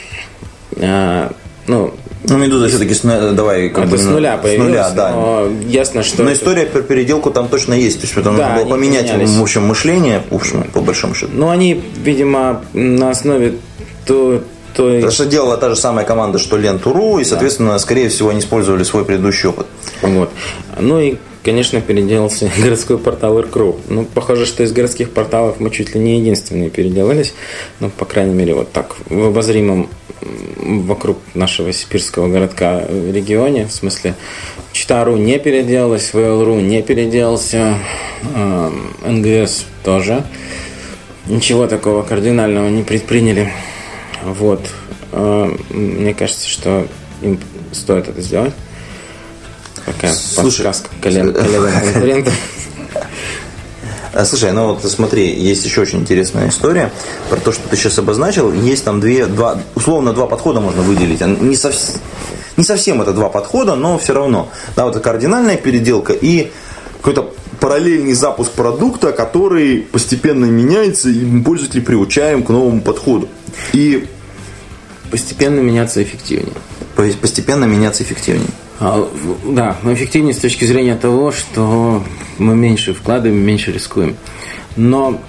[0.78, 1.30] э,
[1.68, 1.94] ну,
[2.26, 2.96] Ну, Медуза все-таки,
[3.34, 5.12] давай, как это бы, с ну, нуля С появилась, нуля, да.
[5.12, 6.24] но ясно, что...
[6.24, 7.98] Но это- история про переделку там точно есть.
[7.98, 9.30] То есть, потому Да, было поменять, поменялись.
[9.32, 11.32] в общем, мышление, в общем, по большому счету.
[11.34, 13.56] Ну, они, видимо, на основе
[14.06, 14.42] то,
[14.74, 14.96] той...
[14.96, 18.84] Потому что делала та же самая команда, что Ленту.ру, и, соответственно, скорее всего, они использовали
[18.84, 19.68] свой предыдущий опыт.
[20.02, 20.30] Вот.
[20.80, 23.80] Ну и, конечно, переделался городской портал Иркру.
[23.90, 27.34] Ну, похоже, что из городских порталов мы чуть ли не единственные переделались.
[27.80, 29.90] Ну, по крайней мере, вот так, в обозримом
[30.58, 33.66] вокруг нашего сибирского городка э, регионе.
[33.66, 34.16] В смысле,
[34.72, 37.78] Чита.ру не переделалась, ВЛ.ру не переделался,
[38.36, 40.24] эм, НГС тоже.
[41.28, 43.52] Ничего такого кардинального не предприняли.
[44.24, 44.62] Вот.
[45.12, 46.88] Э, Мне кажется, что
[47.22, 47.40] им
[47.72, 48.54] стоит это сделать.
[49.86, 52.34] Такая Слушай, подсказка коллег- коллегам-конкурентам.
[54.14, 56.92] А, Слушай, ну вот смотри, есть еще очень интересная история
[57.30, 58.52] про то, что ты сейчас обозначил.
[58.54, 61.22] Есть там две, два, условно два подхода можно выделить.
[61.22, 61.98] Не, совс-
[62.56, 64.50] не совсем это два подхода, но все равно.
[64.76, 66.52] Да, вот это кардинальная переделка и
[66.98, 73.28] какой-то параллельный запуск продукта, который постепенно меняется, и мы пользователей приучаем к новому подходу.
[73.74, 74.08] И
[75.12, 76.54] Постепенно меняться эффективнее.
[76.96, 78.48] по- постепенно меняться эффективнее.
[78.86, 79.10] А,
[79.46, 82.04] Да, но эффективнее с точки зрения того, что
[82.38, 84.18] мы меньше вкладываем, меньше рискуем.
[84.76, 85.22] Но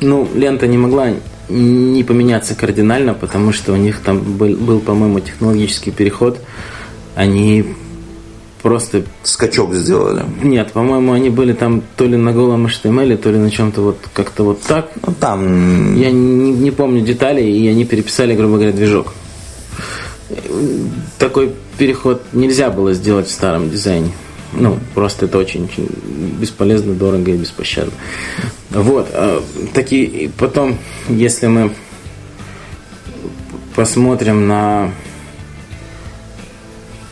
[0.00, 1.12] ну, лента не могла
[1.48, 6.40] не поменяться кардинально, потому что у них там был, был, по-моему, технологический переход.
[7.14, 7.64] Они
[8.60, 10.24] просто Скачок сделали.
[10.42, 13.98] Нет, по-моему, они были там то ли на голом HTML, то ли на чем-то вот
[14.12, 14.90] как-то вот так.
[15.06, 19.14] Ну, там Я не, не помню деталей, и они переписали, грубо говоря, движок.
[21.18, 24.12] Такой переход нельзя было сделать в старом дизайне.
[24.52, 25.88] Ну, просто это очень-очень
[26.40, 27.92] бесполезно, дорого и беспощадно.
[28.70, 29.08] Вот.
[29.12, 29.42] а,
[29.74, 31.72] Такие, потом, если мы
[33.74, 34.90] посмотрим на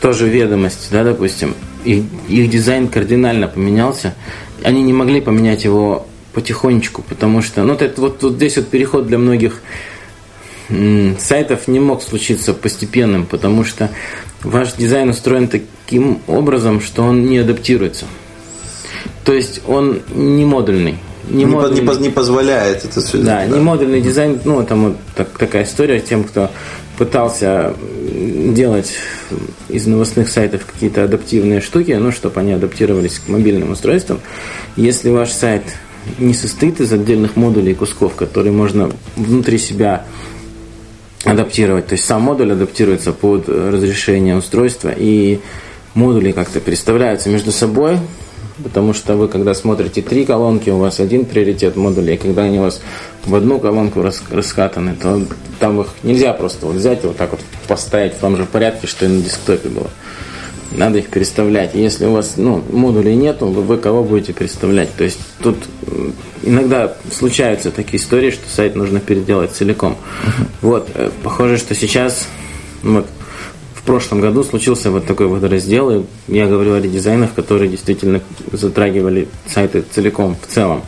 [0.01, 1.53] тоже ведомости, да, допустим,
[1.85, 4.15] их, их дизайн кардинально поменялся,
[4.63, 8.67] они не могли поменять его потихонечку, потому что, ну, вот, это, вот, вот здесь вот
[8.67, 9.61] переход для многих
[11.19, 13.89] сайтов не мог случиться постепенным, потому что
[14.43, 18.05] ваш дизайн устроен таким образом, что он не адаптируется.
[19.23, 20.97] То есть он не модульный.
[21.29, 21.81] не, модульный.
[21.81, 25.99] не не позволяет это все Да, не модульный дизайн, ну, там вот так- такая история
[25.99, 26.49] тем, кто
[26.97, 27.73] пытался
[28.53, 28.93] делать
[29.69, 34.19] из новостных сайтов какие-то адаптивные штуки, ну, чтобы они адаптировались к мобильным устройствам.
[34.75, 35.63] Если ваш сайт
[36.17, 40.05] не состоит из отдельных модулей и кусков, которые можно внутри себя
[41.27, 41.87] адаптировать.
[41.87, 45.39] То есть сам модуль адаптируется под разрешение устройства, и
[45.93, 47.99] модули как-то переставляются между собой,
[48.63, 52.59] потому что вы, когда смотрите три колонки, у вас один приоритет модулей, и когда они
[52.59, 52.81] у вас
[53.25, 55.21] в одну колонку рас- раскатаны, то
[55.59, 58.87] там их нельзя просто вот взять и вот так вот поставить в том же порядке,
[58.87, 59.89] что и на десктопе было.
[60.71, 61.75] Надо их переставлять.
[61.75, 64.93] Если у вас ну, модулей нету, вы кого будете переставлять?
[64.95, 65.57] То есть тут
[66.43, 69.97] иногда случаются такие истории, что сайт нужно переделать целиком.
[70.61, 72.27] Вот, э, похоже, что сейчас
[72.83, 73.07] вот,
[73.73, 78.21] в прошлом году случился вот такой вот раздел, и я говорю о редизайнах, которые действительно
[78.51, 80.83] затрагивали сайты целиком, в целом.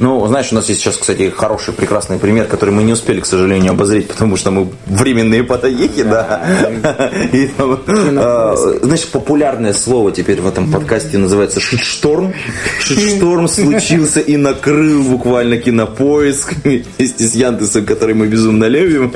[0.00, 3.26] Ну, знаешь, у нас есть сейчас, кстати, хороший, прекрасный пример, который мы не успели, к
[3.26, 6.42] сожалению, обозреть, потому что мы временные потоехи, да.
[8.16, 12.32] А, Знаешь, популярное слово теперь в этом подкасте называется шитшторм.
[12.80, 19.12] Шитшторм случился и накрыл буквально кинопоиск вместе с Янтесом, который мы безумно любим.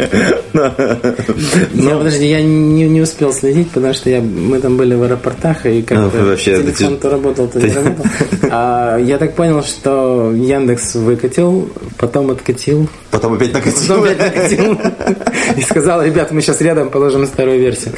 [0.52, 5.66] Я, подожди, я не, не успел следить, потому что я, мы там были в аэропортах,
[5.66, 8.04] и как-то Ну, телефон те- то работал, то не работал.
[8.50, 13.80] А, я так понял, что Яндекс Яндекс выкатил, потом откатил, Потом опять накатил.
[13.80, 14.78] потом опять накатил.
[15.56, 17.94] И сказал, ребят, мы сейчас рядом положим старую версию.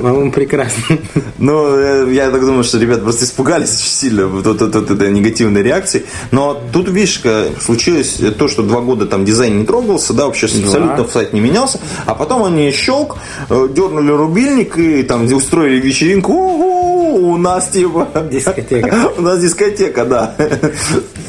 [0.00, 0.98] По-моему, прекрасно.
[1.38, 6.06] Ну, э, я так думаю, что ребят просто испугались очень сильно вот, этой негативной реакции.
[6.30, 7.20] Но тут, видишь,
[7.60, 11.80] случилось то, что два года там дизайн не трогался, да, вообще абсолютно сайт не менялся.
[12.06, 13.16] А потом они щелк,
[13.50, 16.75] э, дернули рубильник и там устроили вечеринку.
[17.16, 18.08] У нас типа...
[18.30, 19.10] Дискотека.
[19.16, 20.34] У нас дискотека, да.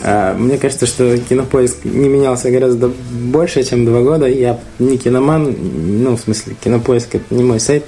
[0.04, 4.28] А, Мне кажется, что кинопоиск не менялся гораздо больше, чем два года.
[4.28, 5.56] Я не киноман,
[6.04, 7.86] ну, в смысле, кинопоиск это не мой сайт.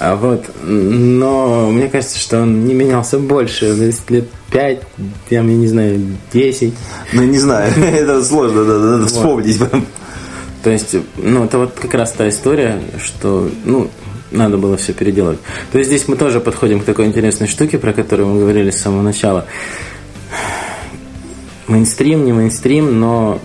[0.00, 0.44] А Вот.
[0.64, 3.76] Но мне кажется, что он не менялся больше.
[3.76, 4.80] То есть лет пять,
[5.28, 6.00] я не знаю,
[6.32, 6.74] десять.
[7.12, 9.60] Ну, не знаю, это сложно, надо вспомнить.
[10.62, 13.88] То есть, ну, это вот как раз та история, что, ну,
[14.30, 15.38] надо было все переделать.
[15.72, 18.80] То есть здесь мы тоже подходим к такой интересной штуке, про которую мы говорили с
[18.80, 19.46] самого начала.
[21.66, 23.40] Мейнстрим, не мейнстрим, но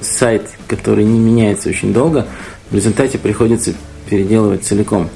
[0.00, 2.26] сайт, который не меняется очень долго,
[2.70, 3.72] в результате приходится
[4.08, 5.08] переделывать целиком.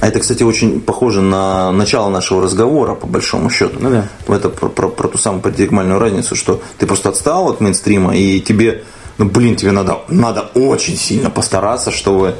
[0.00, 3.78] А это, кстати, очень похоже на начало нашего разговора, по большому счету.
[3.80, 4.08] Ну да.
[4.28, 8.40] Это про, про- про ту самую парадигмальную разницу, что ты просто отстал от мейнстрима, и
[8.40, 8.84] тебе,
[9.18, 12.36] ну, блин, тебе надо, надо очень сильно постараться, чтобы,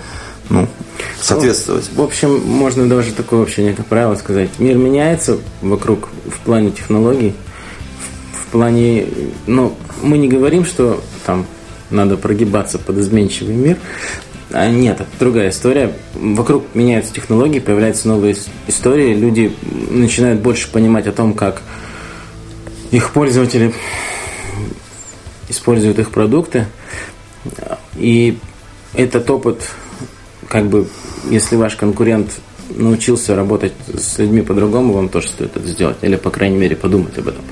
[0.50, 0.68] ну,
[1.20, 1.90] соответствовать.
[1.94, 4.50] В общем, можно даже такое вообще некое правило сказать.
[4.58, 7.34] Мир меняется вокруг в плане технологий,
[8.32, 9.06] в, плане,
[9.46, 11.46] ну, мы не говорим, что там
[11.90, 13.76] надо прогибаться под изменчивый мир.
[14.50, 15.94] А нет, это другая история.
[16.14, 19.54] Вокруг меняются технологии, появляются новые ис- истории, люди
[19.90, 21.62] начинают больше понимать о том, как
[22.90, 23.74] их пользователи
[25.50, 26.66] используют их продукты.
[27.96, 28.38] И
[28.94, 29.62] этот опыт,
[30.48, 30.86] как бы,
[31.30, 32.30] если ваш конкурент
[32.70, 35.96] научился работать с людьми по-другому, вам тоже стоит это сделать.
[36.02, 37.42] Или, по крайней мере, подумать об этом.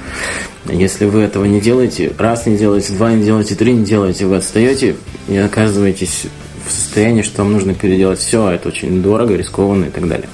[0.68, 4.36] Если вы этого не делаете, раз не делаете, два не делаете, три не делаете, вы
[4.36, 4.96] отстаете
[5.28, 6.26] и оказываетесь
[6.66, 10.28] в состоянии, что вам нужно переделать все, а это очень дорого, рискованно и так далее.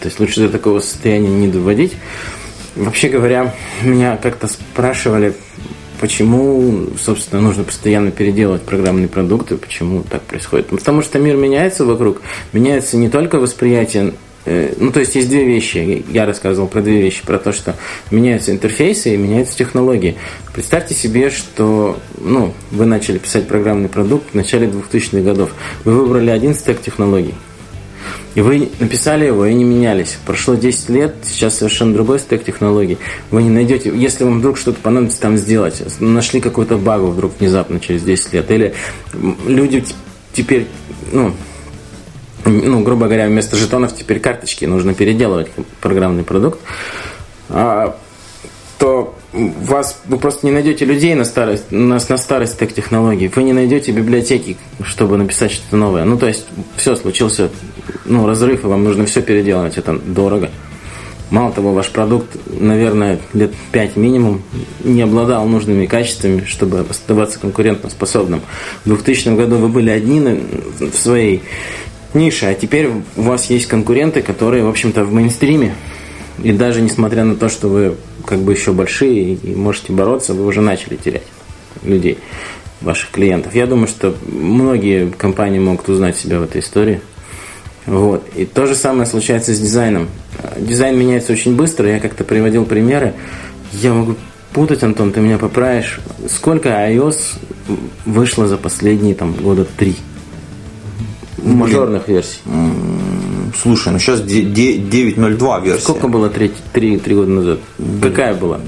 [0.00, 1.92] То есть лучше до такого состояния не доводить.
[2.74, 5.34] Вообще говоря, меня как-то спрашивали,
[6.02, 10.72] почему, собственно, нужно постоянно переделывать программные продукты, почему так происходит.
[10.72, 12.20] Ну, Потому что мир меняется вокруг,
[12.52, 17.00] меняется не только восприятие, э, ну, то есть есть две вещи, я рассказывал про две
[17.00, 17.76] вещи, про то, что
[18.10, 20.16] меняются интерфейсы и меняются технологии.
[20.52, 25.50] Представьте себе, что, ну, вы начали писать программный продукт в начале 2000-х годов,
[25.84, 27.34] вы выбрали один стек технологий,
[28.34, 30.18] и вы написали его и не менялись.
[30.24, 32.98] Прошло 10 лет, сейчас совершенно другой стек технологий.
[33.30, 37.80] Вы не найдете, если вам вдруг что-то понадобится там сделать, нашли какую-то багу вдруг внезапно
[37.80, 38.74] через 10 лет, или
[39.46, 39.84] люди
[40.32, 40.66] теперь,
[41.12, 41.34] ну,
[42.44, 45.48] ну, грубо говоря, вместо жетонов теперь карточки, нужно переделывать
[45.80, 46.60] программный продукт,
[47.48, 47.96] а,
[48.78, 53.28] то вас вы просто не найдете людей на старость, на, на старость тех технологий.
[53.28, 56.04] Вы не найдете библиотеки, чтобы написать что-то новое.
[56.04, 57.50] Ну, то есть, все, случился
[58.04, 59.78] ну, разрыв, и вам нужно все переделывать.
[59.78, 60.50] Это дорого.
[61.30, 64.42] Мало того, ваш продукт, наверное, лет 5 минимум
[64.84, 68.42] не обладал нужными качествами, чтобы оставаться конкурентоспособным.
[68.84, 71.42] В 2000 году вы были одни в своей
[72.12, 75.74] нише, а теперь у вас есть конкуренты, которые, в общем-то, в мейнстриме.
[76.42, 77.94] И даже несмотря на то, что вы
[78.26, 81.22] как бы еще большие и можете бороться, вы уже начали терять
[81.82, 82.18] людей,
[82.82, 83.54] ваших клиентов.
[83.54, 87.00] Я думаю, что многие компании могут узнать себя в этой истории.
[87.86, 88.28] Вот.
[88.36, 90.08] И то же самое случается с дизайном.
[90.56, 91.88] Дизайн меняется очень быстро.
[91.88, 93.14] Я как-то приводил примеры.
[93.72, 94.16] Я могу
[94.52, 96.00] путать, Антон, ты меня поправишь.
[96.28, 97.38] Сколько iOS
[98.06, 99.96] вышло за последние там, года три?
[101.38, 102.38] Мажорных версий.
[103.60, 105.82] Слушай, ну сейчас 9.02 версия.
[105.82, 107.58] Сколько было три, три, три года назад?
[108.00, 108.60] Какая была?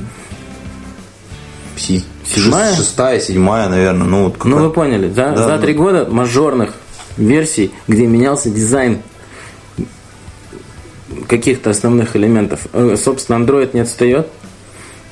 [1.77, 2.75] Седьмая?
[2.75, 4.07] Шестая, седьмая, наверное.
[4.07, 5.31] Ну, вот Ну, вы поняли, да?
[5.33, 5.59] Да, За да.
[5.59, 6.75] три года мажорных
[7.17, 8.99] версий, где менялся дизайн
[11.29, 12.67] каких-то основных элементов.
[12.73, 14.29] Э, Собственно, Android не отстает.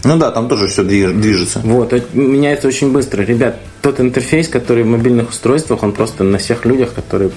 [0.05, 1.61] Ну да, там тоже все движется.
[1.63, 3.23] Вот, это меняется очень быстро.
[3.23, 7.31] Ребят, тот интерфейс, который в мобильных устройствах, он просто на всех людях, которые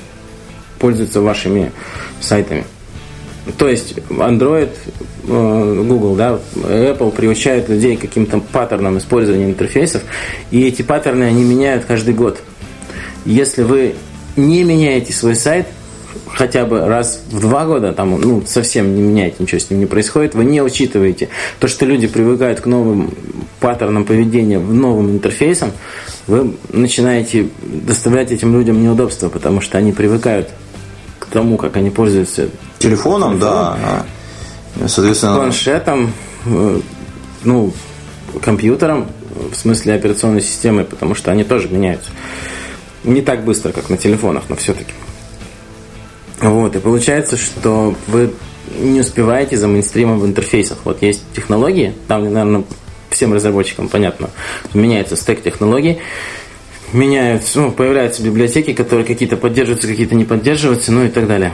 [0.80, 1.72] пользуются вашими
[2.20, 2.66] сайтами.
[3.59, 4.72] То есть Android,
[5.28, 10.01] э, Google, да, Apple приучают людей к каким-то паттернам использования интерфейсов,
[10.49, 12.39] и эти паттерны они меняют каждый год.
[13.26, 13.93] Если вы
[14.36, 15.68] не меняете свой сайт,
[16.28, 19.86] хотя бы раз в два года, там, ну, совсем не меняете, ничего с ним не
[19.86, 21.30] происходит, вы не учитываете
[21.60, 23.14] то, что люди привыкают к новым
[23.60, 25.72] паттернам поведения, в новым интерфейсам,
[26.28, 30.50] вы начинаете доставлять этим людям неудобства, потому что они привыкают
[31.20, 33.78] к тому, как они пользуются Телефоном, да.
[34.82, 36.14] а, Соответственно, планшетом,
[36.46, 36.80] э,
[37.44, 37.74] ну,
[38.42, 39.08] компьютером,
[39.52, 42.12] в смысле операционной системы, потому что они тоже меняются.
[43.06, 44.91] Не так быстро, как на телефонах, но все-таки.
[46.41, 48.34] Вот, и получается, что вы
[48.80, 50.80] не успеваете за мейнстримом в интерфейсах.
[50.84, 52.64] Вот есть технологии, там, наверное,
[53.10, 54.30] всем разработчикам понятно,
[54.74, 55.99] меняется стек технологий,
[56.91, 61.53] меняются, ну, появляются библиотеки, которые какие-то поддерживаются, какие-то не поддерживаются, ну и так далее.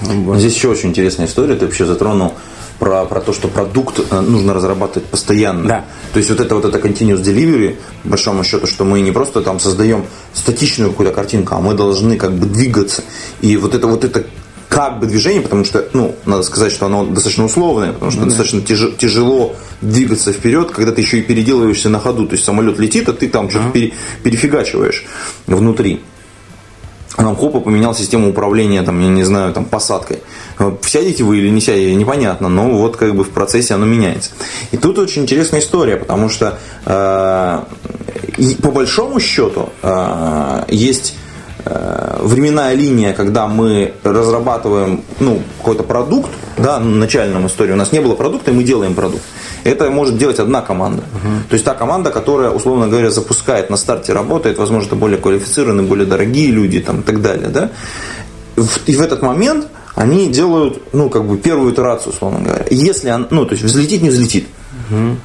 [0.00, 0.38] Вот.
[0.38, 2.34] Здесь еще очень интересная история, ты вообще затронул
[2.78, 5.68] про, про то, что продукт э, нужно разрабатывать постоянно.
[5.68, 5.84] Да.
[6.12, 9.40] То есть вот это вот это continuous delivery, по большому счету, что мы не просто
[9.42, 13.02] там создаем статичную какую-то картинку, а мы должны как бы двигаться.
[13.40, 14.24] И вот это вот это
[14.68, 18.26] как бы движение, потому что, ну, надо сказать, что оно достаточно условное, потому что mm-hmm.
[18.26, 22.26] достаточно тяж, тяжело двигаться вперед, когда ты еще и переделываешься на ходу.
[22.26, 25.04] То есть самолет летит, а ты там что-то пере, перефигачиваешь
[25.46, 26.02] внутри.
[27.18, 30.20] Нам хопа поменял систему управления, там, я не знаю, там, посадкой.
[30.82, 34.30] Сядете вы или не сядете, непонятно, но вот как бы в процессе оно меняется.
[34.70, 37.60] И тут очень интересная история, потому что э,
[38.62, 41.16] по большому счету э, есть
[41.64, 48.14] временная линия, когда мы разрабатываем ну, какой-то продукт, да, начальном истории у нас не было
[48.14, 49.22] продукта, и мы делаем продукт.
[49.64, 51.02] Это может делать одна команда.
[51.02, 51.48] Uh-huh.
[51.48, 55.86] То есть та команда, которая, условно говоря, запускает на старте, работает, возможно, это более квалифицированные,
[55.86, 57.48] более дорогие люди там, и так далее.
[57.48, 57.70] Да?
[58.86, 62.64] И в этот момент они делают, ну, как бы первую итерацию, условно говоря.
[62.70, 64.46] Если, он, ну, то есть взлетит, не взлетит.
[64.90, 65.16] Uh-huh.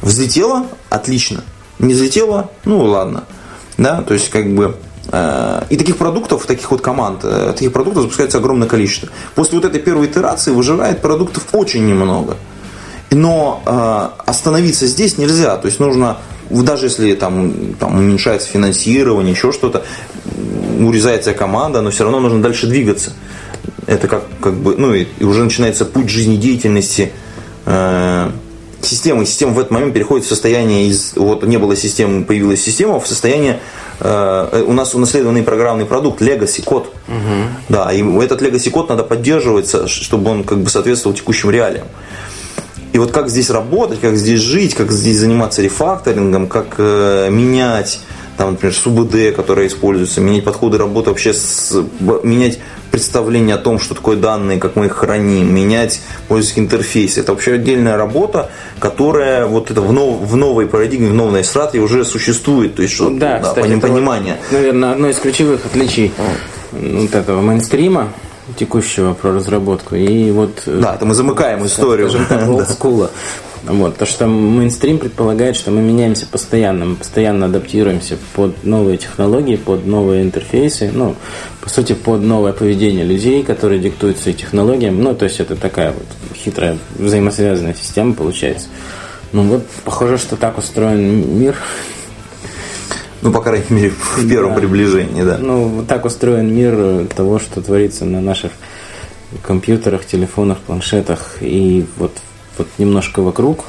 [0.00, 1.44] Взлетело, отлично.
[1.78, 3.24] Не взлетело, ну, ладно.
[3.78, 8.04] Да, то есть, как бы, Э, и таких продуктов, таких вот команд, э, таких продуктов
[8.04, 9.10] запускается огромное количество.
[9.34, 12.38] После вот этой первой итерации выживает продуктов очень немного.
[13.10, 15.58] Но э, остановиться здесь нельзя.
[15.58, 16.16] То есть нужно,
[16.48, 19.84] даже если там, там уменьшается финансирование, еще что-то,
[20.80, 23.12] урезается команда, но все равно нужно дальше двигаться.
[23.86, 27.12] Это как, как бы, ну и, и уже начинается путь жизнедеятельности
[27.66, 28.30] э,
[28.80, 29.26] системы.
[29.26, 33.06] Система в этот момент переходит в состояние из, вот не было системы, появилась система, в
[33.06, 33.60] состояние
[34.04, 36.92] Э, у нас унаследованный программный продукт Legacy код.
[37.08, 37.68] Угу.
[37.68, 41.86] Да, и этот Legacy код надо поддерживать, чтобы он как бы соответствовал текущим реалиям.
[42.92, 48.00] И вот как здесь работать, как здесь жить, как здесь заниматься рефакторингом, как э, менять
[48.36, 51.74] там, например, СУБД, которая используется, менять подходы работы вообще, с,
[52.22, 52.58] менять
[52.90, 57.18] представление о том, что такое данные, как мы их храним, менять пользовательский интерфейс.
[57.18, 61.78] Это вообще отдельная работа, которая вот это в, нов, в новой парадигме, в новой страте
[61.78, 62.76] уже существует.
[62.76, 64.38] То есть, что, да, да кстати, понимание.
[64.50, 66.12] Вот, наверное, одно из ключевых отличий
[66.72, 68.08] вот этого мейнстрима
[68.56, 69.94] текущего про разработку.
[69.94, 72.10] И вот, да, это мы замыкаем историю.
[72.10, 73.10] Скажем так, олдскула.
[73.64, 79.54] Вот, то, что мейнстрим предполагает, что мы меняемся постоянно, мы постоянно адаптируемся под новые технологии,
[79.54, 81.14] под новые интерфейсы, ну,
[81.60, 84.88] по сути, под новое поведение людей, которые диктуют свои технологии.
[84.88, 88.66] Ну, то есть это такая вот хитрая взаимосвязанная система получается.
[89.32, 91.56] Ну вот, похоже, что так устроен мир.
[93.22, 94.58] Ну, по крайней мере, в первом да.
[94.58, 95.38] приближении, да.
[95.38, 98.50] Ну, вот так устроен мир того, что творится на наших
[99.42, 102.12] компьютерах, телефонах, планшетах и вот
[102.58, 103.64] вот немножко вокруг,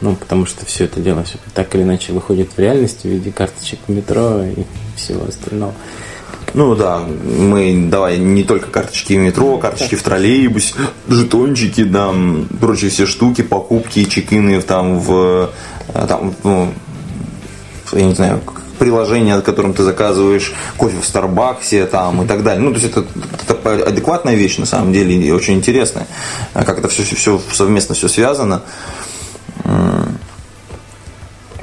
[0.00, 3.32] ну, потому что все это дело все так или иначе выходит в реальность в виде
[3.32, 4.64] карточек метро и
[4.96, 5.74] всего остального.
[6.54, 10.74] Ну да, мы давай не только карточки в метро, карточки в троллейбусе,
[11.08, 12.14] жетончики, да,
[12.60, 15.50] прочие все штуки, покупки, чекины там в
[15.92, 16.72] там, ну,
[17.92, 18.40] я не знаю,
[18.78, 22.62] приложение, от которым ты заказываешь кофе в Старбаксе там, и так далее.
[22.62, 23.04] Ну, то есть это,
[23.48, 26.06] это адекватная вещь на самом деле и очень интересная,
[26.54, 28.62] а как это все, все, совместно все связано.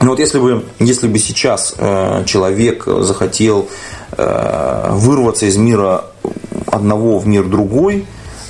[0.01, 3.69] Ну вот если бы, если бы сейчас э, человек захотел
[4.15, 6.05] э, вырваться из мира
[6.67, 8.05] одного в мир другой,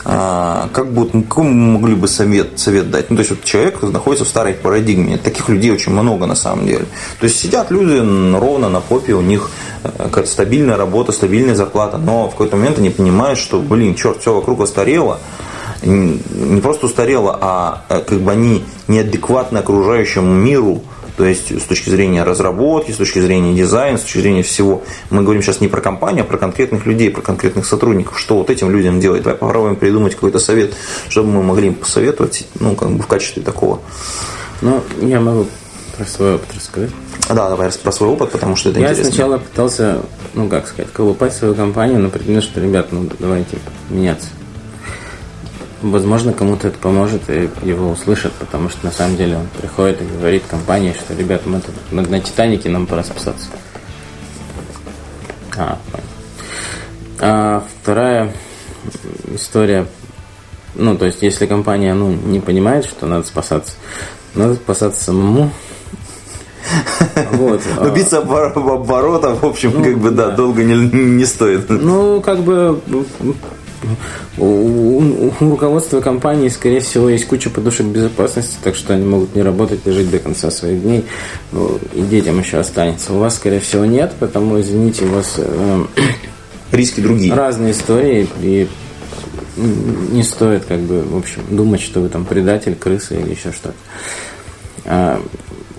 [0.05, 3.09] как бы, какой мы могли бы совет, совет дать?
[3.09, 5.17] Ну, то есть, вот человек находится в старой парадигме.
[5.17, 6.85] Таких людей очень много на самом деле.
[7.19, 7.97] То есть, сидят люди
[8.37, 9.49] ровно на попе, у них
[9.83, 14.21] э, какая-то стабильная работа, стабильная зарплата, но в какой-то момент они понимают, что, блин, черт,
[14.21, 15.19] все вокруг устарело,
[15.81, 20.83] не просто устарело, а э, как бы они неадекватны окружающему миру,
[21.17, 24.83] то есть с точки зрения разработки, с точки зрения дизайна, с точки зрения всего.
[25.09, 28.19] Мы говорим сейчас не про компанию, а про конкретных людей, про конкретных сотрудников.
[28.19, 29.23] Что вот этим людям делать?
[29.23, 30.73] Давай попробуем придумать какой-то совет,
[31.09, 33.79] чтобы мы могли им посоветовать, ну, как бы в качестве такого.
[34.61, 35.47] Ну, я могу
[35.97, 36.91] про свой опыт рассказать.
[37.29, 39.07] Да, давай про свой опыт, потому что это я интересно.
[39.07, 40.01] Я сначала пытался,
[40.33, 43.57] ну как сказать, колупать свою компанию на предмет, что, ребят, ну давайте
[43.89, 44.27] меняться.
[45.85, 50.05] Возможно, кому-то это поможет и его услышат, потому что на самом деле он приходит и
[50.05, 53.45] говорит компании, что, ребят, мы тут на, на Титанике, нам пора спасаться.
[55.55, 55.77] А,
[57.19, 58.33] а вторая
[59.31, 59.85] история,
[60.73, 63.73] ну, то есть, если компания, ну, не понимает, что надо спасаться,
[64.33, 65.51] надо спасаться самому,
[67.33, 67.61] Вот.
[67.79, 71.69] Но биться об оборота, в общем, ну, как бы, да, долго не, не стоит.
[71.69, 72.81] Ну, как бы
[74.37, 79.41] у, у, руководства компании, скорее всего, есть куча подушек безопасности, так что они могут не
[79.41, 81.05] работать и жить до конца своих дней.
[81.51, 83.13] Ну, и детям еще останется.
[83.13, 85.85] У вас, скорее всего, нет, потому, извините, у вас э,
[86.71, 87.33] риски другие.
[87.33, 88.67] Разные истории, и
[89.57, 93.73] не стоит, как бы, в общем, думать, что вы там предатель, крыса или еще что-то.
[94.85, 95.21] А,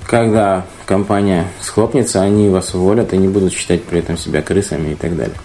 [0.07, 4.95] когда компания схлопнется, они вас уволят и не будут считать при этом себя крысами и
[4.95, 5.37] так далее.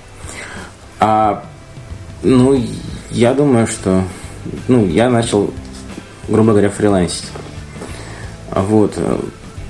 [1.00, 1.44] А
[2.24, 2.62] ну,
[3.10, 4.04] я думаю, что
[4.68, 5.52] ну, я начал,
[6.28, 7.26] грубо говоря, фрилансить.
[8.52, 8.98] Вот.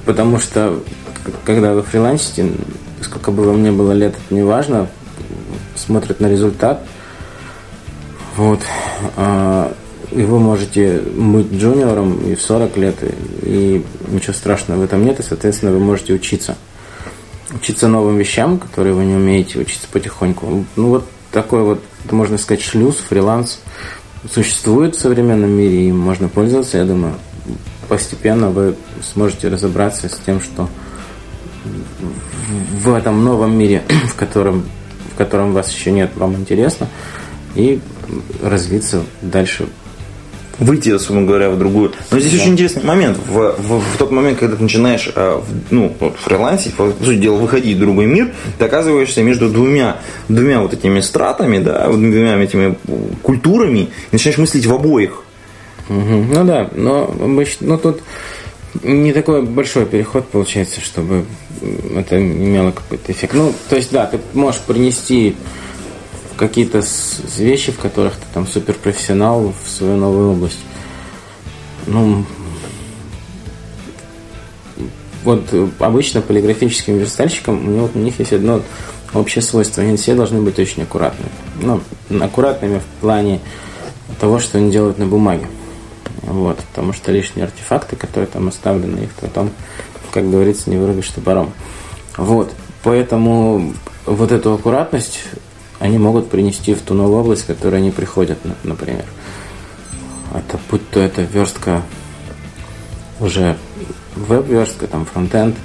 [0.06, 0.82] Потому что
[1.46, 2.52] когда вы фрилансите,
[3.02, 4.88] сколько бы вам не было лет, это не важно,
[5.76, 6.84] смотрят на результат.
[8.36, 8.62] Вот.
[9.18, 9.74] А,
[10.12, 12.96] и вы можете быть джуниором и в 40 лет,
[13.44, 16.58] и ничего страшного в этом нет, и, соответственно, вы можете учиться.
[17.54, 20.66] Учиться новым вещам, которые вы не умеете, учиться потихоньку.
[20.76, 23.60] Ну вот такой вот, можно сказать, шлюз, фриланс
[24.32, 27.16] существует в современном мире, и можно пользоваться, я думаю.
[27.88, 30.70] Постепенно вы сможете разобраться с тем, что
[32.46, 34.66] в этом новом мире, в котором,
[35.14, 36.88] в котором вас еще нет, вам интересно,
[37.56, 37.80] и
[38.42, 39.68] развиться дальше
[40.62, 41.92] выйти, особенно говоря, в другую.
[42.12, 42.42] Но здесь да.
[42.42, 43.18] очень интересный момент.
[43.18, 45.42] В, в, в тот момент, когда ты начинаешь э,
[45.72, 45.94] ну,
[46.24, 49.98] фрилансить, по сути дела, выходить в другой мир, ты оказываешься между двумя,
[50.30, 52.78] двумя вот этими стратами, да, двумя этими
[53.24, 55.24] культурами, и начинаешь мыслить в обоих.
[55.90, 56.26] Угу.
[56.34, 58.02] Ну да, но обычно, ну, тут
[58.84, 61.26] не такой большой переход получается, чтобы
[61.96, 63.34] это имело какой-то эффект.
[63.34, 65.36] Ну, то есть, да, ты можешь принести
[66.38, 66.84] какие-то
[67.38, 70.60] вещи, в которых ты там суперпрофессионал в свою новую область.
[71.88, 72.26] Ну,
[75.24, 78.62] вот обычно полиграфическим верстальщикам у, него, у них есть одно
[79.14, 79.84] общее свойство.
[79.84, 81.32] Они все должны быть очень аккуратными.
[81.62, 81.82] Ну,
[82.24, 83.40] аккуратными в плане
[84.20, 85.48] того, что они делают на бумаге.
[86.24, 89.50] Вот, потому что лишние артефакты, которые там оставлены, их потом,
[90.12, 91.52] как говорится, не вырубишь топором.
[92.18, 92.52] Вот,
[92.84, 93.74] поэтому
[94.06, 95.20] вот эту аккуратность
[95.82, 99.04] они могут принести в ту новую область, в которую они приходят, например.
[100.34, 101.82] Это будь то это верстка
[103.20, 103.58] уже
[104.16, 105.56] веб-верстка, там фронтенд,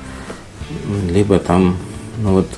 [1.11, 1.77] либо там,
[2.23, 2.49] ну вот,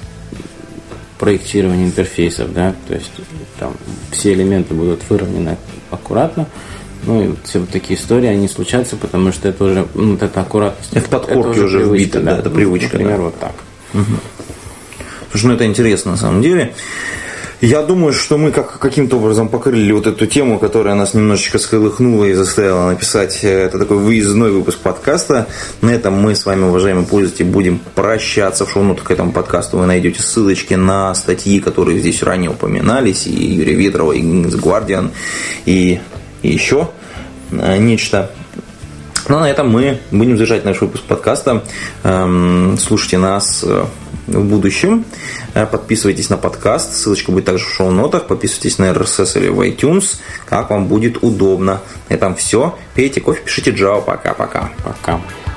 [1.18, 3.11] проектирование интерфейсов, да, то есть
[3.59, 3.74] там
[4.12, 5.56] все элементы будут выровнены
[5.90, 6.46] аккуратно,
[7.04, 10.40] ну и все вот такие истории, они случаются, потому что это уже, ну, вот эта
[10.40, 10.92] аккуратность.
[10.92, 12.92] Это подкорки это уже, уже привычка, вбито, да, это привычка.
[12.92, 13.22] Например, да.
[13.24, 13.54] вот так.
[13.94, 14.04] Угу.
[15.32, 16.74] Слушай, ну это интересно на самом деле.
[17.61, 22.26] Я думаю, что мы как, каким-то образом покрыли вот эту тему, которая нас немножечко сколыхнула
[22.26, 25.48] и заставила написать э, это такой выездной выпуск подкаста.
[25.80, 28.64] На этом мы с вами, уважаемые пользователи, будем прощаться.
[28.64, 33.32] В шоу-нотах к этому подкасту вы найдете ссылочки на статьи, которые здесь ранее упоминались, и
[33.32, 35.11] Юрия Ветрова, и Guardian,
[35.66, 35.98] и,
[36.42, 36.90] и еще
[37.50, 38.30] э, нечто.
[39.28, 41.64] Ну, а на этом мы будем завершать наш выпуск подкаста.
[42.04, 43.84] Эм, слушайте нас э,
[44.29, 45.05] в будущем.
[45.55, 48.26] Э, подписывайтесь на подкаст, ссылочка будет также в шоу-нотах.
[48.26, 51.81] Подписывайтесь на RSS или в iTunes, как вам будет удобно.
[52.09, 52.76] На этом все.
[52.95, 54.05] Пейте кофе, пишите Java.
[54.05, 54.70] Пока-пока.
[54.85, 55.12] Пока.
[55.12, 55.20] -пока.
[55.22, 55.47] Пока.